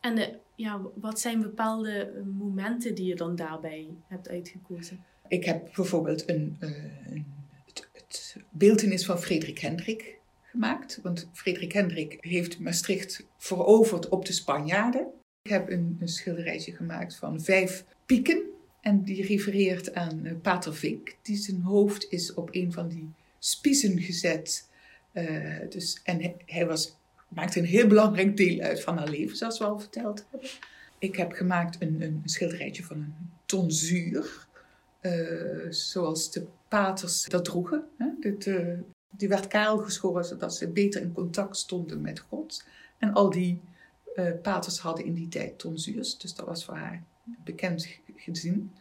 En 0.00 0.14
de, 0.14 0.38
ja, 0.54 0.80
wat 0.94 1.20
zijn 1.20 1.40
bepaalde 1.40 2.22
momenten 2.38 2.94
die 2.94 3.06
je 3.06 3.16
dan 3.16 3.36
daarbij 3.36 3.88
hebt 4.06 4.28
uitgekozen? 4.28 5.04
Ik 5.28 5.44
heb 5.44 5.70
bijvoorbeeld 5.74 6.28
een, 6.28 6.56
uh, 6.60 6.70
een 7.06 7.26
het, 7.64 7.88
het 7.92 8.36
beeldenis 8.50 9.04
van 9.04 9.18
Frederik 9.18 9.58
Hendrik 9.58 10.18
gemaakt. 10.42 11.00
Want 11.02 11.28
Frederik 11.32 11.72
Hendrik 11.72 12.16
heeft 12.20 12.58
Maastricht 12.58 13.26
veroverd 13.36 14.08
op 14.08 14.24
de 14.24 14.32
Spanjaarden. 14.32 15.12
Ik 15.44 15.50
heb 15.50 15.70
een, 15.70 15.96
een 16.00 16.08
schilderijtje 16.08 16.72
gemaakt 16.72 17.16
van 17.16 17.42
vijf 17.42 17.84
pieken. 18.06 18.42
En 18.80 19.02
die 19.02 19.26
refereert 19.26 19.94
aan 19.94 20.26
uh, 20.26 20.32
Pater 20.42 20.74
Vink, 20.74 21.16
die 21.22 21.36
zijn 21.36 21.60
hoofd 21.60 22.06
is 22.10 22.34
op 22.34 22.48
een 22.52 22.72
van 22.72 22.88
die 22.88 23.12
spiezen 23.38 24.00
gezet. 24.00 24.68
Uh, 25.12 25.58
dus, 25.68 26.00
en 26.04 26.34
hij, 26.46 26.66
was, 26.66 26.96
maakte 27.28 27.58
een 27.58 27.64
heel 27.64 27.86
belangrijk 27.86 28.36
deel 28.36 28.60
uit 28.60 28.82
van 28.82 28.98
haar 28.98 29.08
leven, 29.08 29.36
zoals 29.36 29.58
we 29.58 29.64
al 29.64 29.80
verteld 29.80 30.26
hebben. 30.30 30.48
Ik 30.98 31.16
heb 31.16 31.32
gemaakt 31.32 31.76
een, 31.80 32.02
een 32.02 32.22
schilderijtje 32.24 32.84
van 32.84 32.96
een 32.96 33.14
tonzuur, 33.46 34.46
uh, 35.00 35.70
zoals 35.70 36.32
de 36.32 36.46
paters 36.68 37.24
dat 37.24 37.44
droegen. 37.44 37.84
Hè? 37.98 38.06
Dit, 38.20 38.50
die 39.10 39.28
werd 39.28 39.46
kaal 39.46 39.78
geschoren, 39.78 40.24
zodat 40.24 40.56
ze 40.56 40.68
beter 40.68 41.00
in 41.00 41.12
contact 41.12 41.56
stonden 41.56 42.00
met 42.00 42.18
God. 42.18 42.64
En 42.98 43.12
al 43.12 43.30
die 43.30 43.60
uh, 44.14 44.30
paters 44.42 44.78
hadden 44.78 45.04
in 45.04 45.14
die 45.14 45.28
tijd 45.28 45.58
tonsuurs, 45.58 46.18
dus 46.18 46.34
dat 46.34 46.46
was 46.46 46.64
voor 46.64 46.74
haar 46.74 47.02
bekend 47.44 47.88
gezien. 48.16 48.72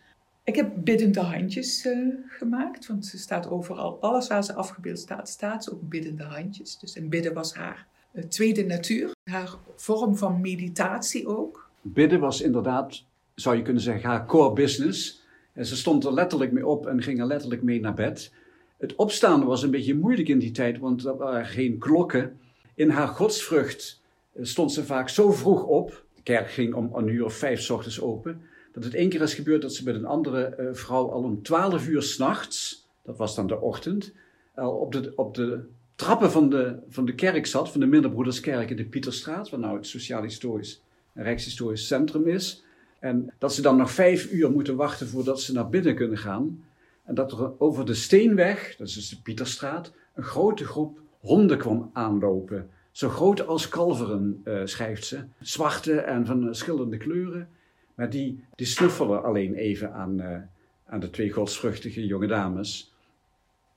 Ik 0.44 0.56
heb 0.56 0.72
biddende 0.76 1.20
handjes 1.20 1.86
uh, 1.86 2.16
gemaakt, 2.28 2.88
want 2.88 3.06
ze 3.06 3.18
staat 3.18 3.50
overal, 3.50 4.02
alles 4.02 4.28
waar 4.28 4.44
ze 4.44 4.54
afgebeeld 4.54 5.00
staat, 5.00 5.30
staat 5.30 5.64
ze 5.64 5.74
ook 5.74 5.90
biddende 5.90 6.24
handjes. 6.24 6.80
Dus 6.80 6.96
en 6.96 7.10
bidden 7.10 7.34
was 7.34 7.54
haar 7.54 7.88
uh, 8.14 8.24
tweede 8.24 8.66
natuur, 8.66 9.12
haar 9.24 9.56
vorm 9.76 10.16
van 10.18 10.42
meditatie 10.42 11.28
ook. 11.28 11.70
Bidden 11.82 12.20
was 12.20 12.42
inderdaad, 12.42 13.04
zou 13.36 13.56
je 13.58 13.62
kunnen 13.62 13.82
zeggen, 13.82 14.10
haar 14.10 14.26
core 14.26 14.54
business. 14.54 15.22
En 15.54 15.66
ze 15.66 15.76
stond 15.76 16.04
er 16.06 16.14
letterlijk 16.14 16.52
mee 16.52 16.68
op 16.68 16.88
en 16.88 17.02
ging 17.02 17.20
er 17.20 17.26
letterlijk 17.26 17.62
mee 17.62 17.80
naar 17.80 17.94
bed. 17.94 18.34
Het 18.78 18.96
opstaan 18.96 19.46
was 19.46 19.64
een 19.64 19.72
beetje 19.72 19.96
moeilijk 19.96 20.28
in 20.28 20.40
die 20.40 20.52
tijd, 20.52 20.78
want 20.78 21.06
er 21.06 21.18
waren 21.18 21.46
geen 21.46 21.78
klokken. 21.78 22.40
In 22.76 22.90
haar 22.90 23.08
godsvrucht 23.08 24.02
eh, 24.02 24.03
stond 24.42 24.72
ze 24.72 24.84
vaak 24.86 25.10
zo 25.10 25.32
vroeg 25.32 25.64
op. 25.64 26.04
De 26.16 26.22
kerk 26.22 26.52
ging 26.52 26.74
om 26.74 26.90
een 26.94 27.08
uur 27.08 27.26
of 27.26 27.34
vijf 27.34 27.62
s 27.62 27.70
ochtends 27.70 28.02
open. 28.02 28.42
Dat 28.72 28.84
het 28.84 28.94
één 28.94 29.10
keer 29.10 29.22
is 29.22 29.34
gebeurd 29.34 29.62
dat 29.62 29.74
ze 29.74 29.84
met 29.84 29.96
een 29.96 30.06
andere 30.06 30.56
uh, 30.60 30.68
vrouw 30.72 31.10
al 31.10 31.24
om 31.24 31.44
twaalf 31.44 31.88
uur 31.88 32.02
s'nachts, 32.02 32.88
dat 33.04 33.18
was 33.18 33.36
dan 33.36 33.48
de 33.48 33.62
ochtend, 33.62 34.14
al 34.56 34.72
op 34.72 34.92
de, 34.92 35.14
op 35.16 35.36
de 35.36 35.66
trappen 35.96 36.32
van 36.32 36.50
de, 36.50 36.80
van 36.90 37.06
de 37.06 37.16
kerk 37.16 37.46
zat, 37.46 37.72
van 37.72 37.80
de 37.80 37.86
Minderbroederskerk 37.86 38.70
in 38.70 38.76
de 38.76 38.86
Pieterstraat, 38.86 39.50
waar 39.50 39.60
nou 39.60 39.76
het 39.76 39.88
Sociaal-Historisch 39.88 40.82
en 41.14 41.24
Rijkshistorisch 41.24 41.88
Centrum 41.88 42.28
is. 42.28 42.64
En 43.00 43.34
dat 43.38 43.54
ze 43.54 43.62
dan 43.62 43.78
nog 43.78 43.92
vijf 43.92 44.32
uur 44.32 44.52
moeten 44.52 44.76
wachten 44.76 45.08
voordat 45.08 45.42
ze 45.42 45.54
naar 45.54 45.70
binnen 45.70 45.96
kunnen 45.96 46.18
gaan. 46.18 46.64
En 47.04 47.16
dat 47.16 47.32
er 47.32 47.60
over 47.60 47.86
de 47.86 47.94
Steenweg, 47.94 48.76
dat 48.78 48.88
is 48.88 48.94
dus 48.94 49.10
de 49.10 49.22
Pieterstraat, 49.22 49.94
een 50.16 50.24
grote 50.24 50.66
groep 50.66 51.00
honden 51.20 51.58
kwam 51.58 51.90
aanlopen. 51.94 52.70
Zo 52.94 53.10
groot 53.10 53.48
als 53.48 53.70
kalveren, 53.70 54.42
uh, 54.46 54.62
schrijft 54.64 55.06
ze. 55.06 55.24
Zwarte 55.40 56.00
en 56.00 56.26
van 56.26 56.44
verschillende 56.44 56.98
kleuren. 56.98 57.50
Maar 57.96 58.10
die, 58.10 58.44
die 58.56 58.68
snuffelen 58.68 59.24
alleen 59.24 59.54
even 59.54 59.94
aan, 59.94 60.22
uh, 60.22 60.38
aan 60.86 61.00
de 61.00 61.10
twee 61.10 61.32
godsvruchtige 61.32 62.06
jonge 62.06 62.28
dames. 62.28 62.94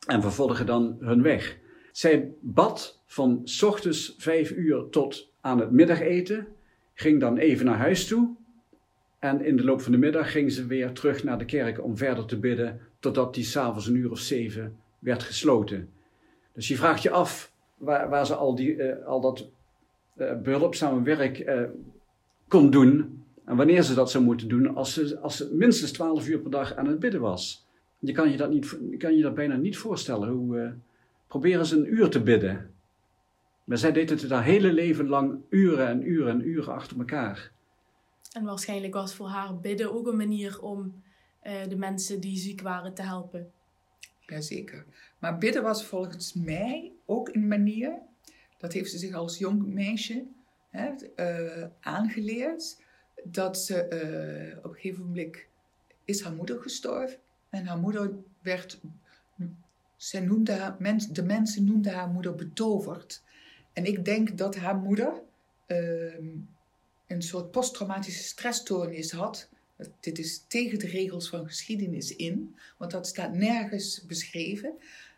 En 0.07 0.23
vervolgen 0.23 0.67
dan 0.67 0.97
hun 1.01 1.23
weg. 1.23 1.59
Zij 1.93 2.33
bad 2.41 3.01
van 3.07 3.45
ochtends 3.65 4.15
vijf 4.19 4.51
uur 4.51 4.89
tot 4.91 5.31
aan 5.41 5.61
het 5.61 5.71
middageten. 5.71 6.47
Ging 6.95 7.21
dan 7.21 7.37
even 7.37 7.67
naar 7.67 7.79
huis 7.79 8.07
toe. 8.07 8.35
En 9.19 9.45
in 9.45 9.57
de 9.57 9.65
loop 9.65 9.81
van 9.81 9.93
de 9.93 9.99
middag 9.99 10.31
ging 10.31 10.53
ze 10.53 10.67
weer 10.67 10.93
terug 10.93 11.25
naar 11.25 11.39
de 11.39 11.45
kerk 11.45 11.85
om 11.85 11.97
verder 11.97 12.25
te 12.25 12.39
bidden. 12.39 12.81
Totdat 12.99 13.35
die 13.35 13.45
s'avonds 13.45 13.87
een 13.87 13.97
uur 13.97 14.11
of 14.11 14.19
zeven 14.19 14.77
werd 14.99 15.23
gesloten. 15.23 15.89
Dus 16.53 16.69
je 16.69 16.77
vraagt 16.77 17.03
je 17.03 17.11
af 17.11 17.55
waar, 17.77 18.09
waar 18.09 18.27
ze 18.27 18.35
al, 18.35 18.55
die, 18.55 18.75
uh, 18.75 19.07
al 19.07 19.21
dat 19.21 19.49
uh, 20.17 20.41
behulpzame 20.41 21.03
werk 21.03 21.39
uh, 21.39 21.63
kon 22.49 22.71
doen. 22.71 23.25
En 23.45 23.57
wanneer 23.57 23.83
ze 23.83 23.95
dat 23.95 24.11
zou 24.11 24.25
moeten 24.25 24.49
doen, 24.49 24.75
als 24.75 24.93
ze, 24.93 25.19
als 25.19 25.37
ze 25.37 25.55
minstens 25.55 25.93
12 25.93 26.29
uur 26.29 26.39
per 26.39 26.51
dag 26.51 26.75
aan 26.75 26.87
het 26.87 26.99
bidden 26.99 27.21
was. 27.21 27.67
Je 27.99 28.13
kan 28.13 28.31
je 28.31 28.37
dat, 28.37 28.51
niet, 28.51 28.79
kan 28.99 29.17
je 29.17 29.23
dat 29.23 29.35
bijna 29.35 29.57
niet 29.57 29.79
voorstellen. 29.79 30.29
Hoe, 30.29 30.75
proberen 31.27 31.67
ze 31.67 31.77
een 31.77 31.95
uur 31.95 32.09
te 32.09 32.23
bidden. 32.23 32.71
Maar 33.65 33.79
zij 33.79 33.93
deed 33.93 34.11
het 34.11 34.31
haar 34.31 34.45
hele 34.45 34.73
leven 34.73 35.09
lang 35.09 35.41
uren 35.49 35.87
en 35.87 36.09
uren 36.09 36.33
en 36.33 36.49
uren 36.49 36.75
achter 36.75 36.99
elkaar. 36.99 37.51
En 38.33 38.45
waarschijnlijk 38.45 38.95
was 38.95 39.15
voor 39.15 39.29
haar 39.29 39.61
bidden 39.61 39.93
ook 39.95 40.07
een 40.07 40.17
manier 40.17 40.63
om 40.63 41.03
de 41.69 41.77
mensen 41.77 42.21
die 42.21 42.37
ziek 42.37 42.61
waren 42.61 42.95
te 42.95 43.03
helpen. 43.03 43.51
Jazeker. 44.27 44.85
Maar 45.19 45.39
bidden 45.39 45.63
was 45.63 45.85
volgens 45.85 46.35
mij 46.35 46.93
ook 47.07 47.35
een 47.35 47.49
manier, 47.49 47.99
dat 48.59 48.73
heeft 48.73 48.91
ze 48.91 48.99
zich 48.99 49.15
als 49.15 49.39
jong 49.39 49.67
meisje 49.67 50.25
hè, 50.71 50.91
uh, 51.17 51.67
aangeleerd, 51.81 52.83
dat 53.25 53.59
ze 53.59 53.75
uh, 54.53 54.59
op 54.59 54.71
een 54.71 54.81
gegeven 54.81 55.05
moment 55.05 55.37
is 56.05 56.23
haar 56.23 56.33
moeder 56.33 56.61
gestorven. 56.61 57.19
En 57.51 57.67
haar 57.67 57.79
moeder 57.79 58.11
werd, 58.43 58.81
zij 59.97 60.21
noemde 60.21 60.53
haar, 60.53 60.77
de 61.13 61.23
mensen 61.23 61.65
noemden 61.65 61.93
haar 61.93 62.09
moeder 62.09 62.35
betoverd. 62.35 63.23
En 63.73 63.85
ik 63.85 64.05
denk 64.05 64.39
dat 64.39 64.57
haar 64.57 64.77
moeder 64.77 65.23
ehm, 65.67 66.27
een 67.07 67.23
soort 67.23 67.51
posttraumatische 67.51 68.23
stressstoornis 68.23 69.11
had. 69.11 69.49
Dit 70.01 70.19
is 70.19 70.45
tegen 70.49 70.79
de 70.79 70.87
regels 70.87 71.29
van 71.29 71.47
geschiedenis 71.47 72.17
in, 72.17 72.57
want 72.77 72.91
dat 72.91 73.07
staat 73.07 73.35
nergens 73.35 74.05
beschreven. 74.07 74.73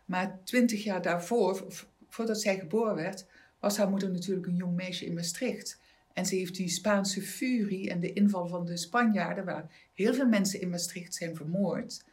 Maar 0.09 0.39
twintig 0.43 0.83
jaar 0.83 1.01
daarvoor, 1.01 1.65
voordat 2.07 2.41
zij 2.41 2.59
geboren 2.59 2.95
werd, 2.95 3.25
was 3.59 3.77
haar 3.77 3.89
moeder 3.89 4.11
natuurlijk 4.11 4.47
een 4.47 4.55
jong 4.55 4.75
meisje 4.75 5.05
in 5.05 5.13
Maastricht. 5.13 5.79
En 6.13 6.25
ze 6.25 6.35
heeft 6.35 6.55
die 6.55 6.69
Spaanse 6.69 7.21
furie 7.21 7.89
en 7.89 7.99
de 7.99 8.13
inval 8.13 8.47
van 8.47 8.65
de 8.65 8.77
Spanjaarden, 8.77 9.45
waar 9.45 9.71
heel 9.93 10.13
veel 10.13 10.27
mensen 10.27 10.61
in 10.61 10.69
Maastricht 10.69 11.15
zijn 11.15 11.35
vermoord, 11.35 12.03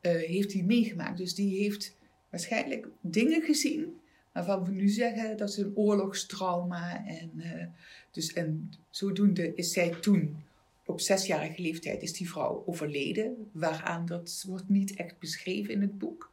uh, 0.00 0.12
heeft 0.12 0.52
hij 0.52 0.62
meegemaakt. 0.62 1.18
Dus 1.18 1.34
die 1.34 1.62
heeft 1.62 1.96
waarschijnlijk 2.30 2.88
dingen 3.00 3.42
gezien 3.42 4.00
waarvan 4.32 4.64
we 4.64 4.70
nu 4.70 4.88
zeggen 4.88 5.36
dat 5.36 5.48
is 5.48 5.56
een 5.56 5.76
oorlogstrauma. 5.76 7.06
En, 7.06 7.30
uh, 7.36 7.64
dus, 8.10 8.32
en 8.32 8.72
zodoende 8.90 9.54
is 9.54 9.72
zij 9.72 9.90
toen, 10.00 10.36
op 10.84 11.00
zesjarige 11.00 11.62
leeftijd, 11.62 12.02
is 12.02 12.12
die 12.12 12.30
vrouw 12.30 12.62
overleden. 12.66 13.48
Waaraan 13.52 14.06
dat 14.06 14.44
wordt 14.46 14.68
niet 14.68 14.94
echt 14.96 15.18
beschreven 15.18 15.74
in 15.74 15.80
het 15.80 15.98
boek. 15.98 16.31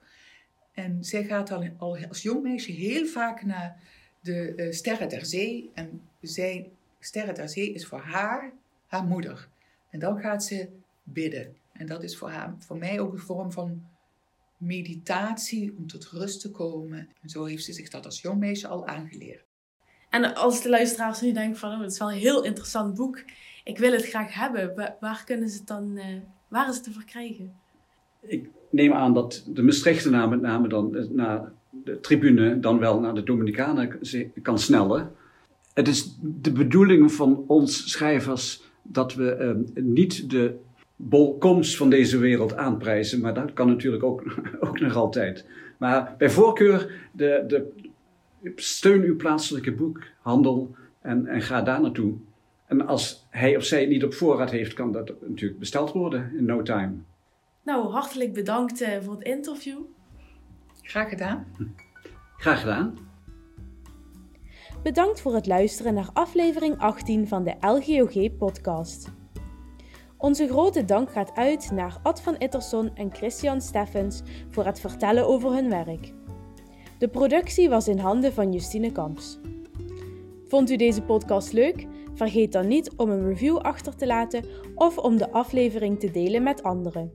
En 0.83 1.03
zij 1.03 1.23
gaat 1.23 1.47
dan 1.47 1.73
al 1.77 1.97
als 2.07 2.21
jong 2.21 2.43
meisje 2.43 2.71
heel 2.71 3.05
vaak 3.05 3.43
naar 3.43 3.79
de 4.21 4.53
uh, 4.55 4.71
Sterren 4.71 5.09
der 5.09 5.25
Zee. 5.25 5.71
En 5.73 6.01
zij, 6.21 6.69
Sterren 6.99 7.35
der 7.35 7.49
Zee 7.49 7.73
is 7.73 7.85
voor 7.85 7.99
haar 7.99 8.53
haar 8.89 9.03
moeder. 9.03 9.47
En 9.89 9.99
dan 9.99 10.19
gaat 10.19 10.43
ze 10.43 10.69
bidden. 11.03 11.55
En 11.73 11.85
dat 11.85 12.03
is 12.03 12.17
voor, 12.17 12.29
haar, 12.29 12.55
voor 12.57 12.77
mij 12.77 12.99
ook 12.99 13.13
een 13.13 13.19
vorm 13.19 13.51
van 13.51 13.83
meditatie 14.57 15.73
om 15.77 15.87
tot 15.87 16.05
rust 16.05 16.41
te 16.41 16.51
komen. 16.51 17.09
En 17.21 17.29
zo 17.29 17.45
heeft 17.45 17.63
ze 17.63 17.73
zich 17.73 17.89
dat 17.89 18.05
als 18.05 18.21
jong 18.21 18.39
meisje 18.39 18.67
al 18.67 18.87
aangeleerd. 18.87 19.43
En 20.09 20.35
als 20.35 20.61
de 20.61 20.69
luisteraars 20.69 21.21
nu 21.21 21.31
denken 21.31 21.59
van, 21.59 21.71
oh, 21.71 21.81
het 21.81 21.91
is 21.91 21.99
wel 21.99 22.11
een 22.11 22.17
heel 22.17 22.43
interessant 22.43 22.95
boek. 22.95 23.23
Ik 23.63 23.77
wil 23.77 23.91
het 23.91 24.05
graag 24.09 24.33
hebben. 24.33 24.95
Waar, 24.99 25.23
kunnen 25.25 25.49
ze 25.49 25.57
het 25.57 25.67
dan, 25.67 25.97
uh, 25.97 26.05
waar 26.47 26.69
is 26.69 26.75
het 26.75 26.83
te 26.83 26.91
verkrijgen? 26.91 27.59
Ik 28.21 28.49
neem 28.69 28.93
aan 28.93 29.13
dat 29.13 29.43
de 29.47 29.63
Maastrichtenaar 29.63 30.29
met 30.29 30.41
name 30.41 30.67
dan 30.67 30.95
eh, 30.95 31.03
naar 31.09 31.51
de 31.69 31.99
tribune, 31.99 32.59
dan 32.59 32.79
wel 32.79 32.99
naar 32.99 33.13
de 33.13 33.23
Dominicanen 33.23 33.99
kan 34.41 34.59
snellen. 34.59 35.11
Het 35.73 35.87
is 35.87 36.17
de 36.21 36.51
bedoeling 36.51 37.11
van 37.11 37.43
ons 37.47 37.91
schrijvers 37.91 38.63
dat 38.81 39.13
we 39.13 39.55
uh, 39.75 39.83
niet 39.83 40.29
de 40.29 40.55
bolkomst 40.95 41.77
van 41.77 41.89
deze 41.89 42.17
wereld 42.17 42.55
aanprijzen. 42.55 43.21
Maar 43.21 43.33
dat 43.33 43.53
kan 43.53 43.67
natuurlijk 43.67 44.03
ook, 44.03 44.23
ook 44.67 44.79
nog 44.79 44.95
altijd. 44.95 45.45
Maar 45.77 46.15
bij 46.17 46.29
voorkeur 46.29 46.91
de, 47.11 47.43
de, 47.47 47.71
steun 48.55 49.01
uw 49.01 49.15
plaatselijke 49.15 49.71
boekhandel 49.71 50.75
en, 51.01 51.27
en 51.27 51.41
ga 51.41 51.61
daar 51.61 51.81
naartoe. 51.81 52.13
En 52.65 52.87
als 52.87 53.25
hij 53.29 53.57
of 53.57 53.63
zij 53.63 53.79
het 53.79 53.89
niet 53.89 54.03
op 54.03 54.13
voorraad 54.13 54.51
heeft, 54.51 54.73
kan 54.73 54.91
dat 54.91 55.13
natuurlijk 55.27 55.59
besteld 55.59 55.91
worden 55.91 56.31
in 56.37 56.45
no 56.45 56.61
time. 56.61 56.91
Nou, 57.63 57.91
hartelijk 57.91 58.33
bedankt 58.33 58.81
eh, 58.81 59.01
voor 59.01 59.13
het 59.13 59.23
interview. 59.23 59.79
Graag 60.81 61.09
gedaan. 61.09 61.47
Graag 62.37 62.59
gedaan. 62.59 62.97
Bedankt 64.83 65.21
voor 65.21 65.33
het 65.33 65.47
luisteren 65.47 65.93
naar 65.93 66.09
aflevering 66.13 66.77
18 66.77 67.27
van 67.27 67.43
de 67.43 67.55
LGOG 67.59 68.37
podcast. 68.37 69.11
Onze 70.17 70.47
grote 70.47 70.85
dank 70.85 71.11
gaat 71.11 71.35
uit 71.35 71.71
naar 71.71 71.99
Ad 72.03 72.21
van 72.21 72.35
Itterson 72.37 72.95
en 72.95 73.13
Christian 73.13 73.61
Steffens 73.61 74.21
voor 74.49 74.65
het 74.65 74.79
vertellen 74.79 75.27
over 75.27 75.53
hun 75.53 75.69
werk. 75.69 76.13
De 76.97 77.07
productie 77.07 77.69
was 77.69 77.87
in 77.87 77.97
handen 77.97 78.33
van 78.33 78.53
Justine 78.53 78.91
Kamps. 78.91 79.39
Vond 80.47 80.69
u 80.69 80.75
deze 80.75 81.01
podcast 81.01 81.53
leuk? 81.53 81.87
Vergeet 82.13 82.51
dan 82.51 82.67
niet 82.67 82.91
om 82.95 83.09
een 83.09 83.27
review 83.27 83.57
achter 83.57 83.95
te 83.95 84.07
laten 84.07 84.45
of 84.75 84.97
om 84.97 85.17
de 85.17 85.31
aflevering 85.31 85.99
te 85.99 86.11
delen 86.11 86.43
met 86.43 86.63
anderen. 86.63 87.11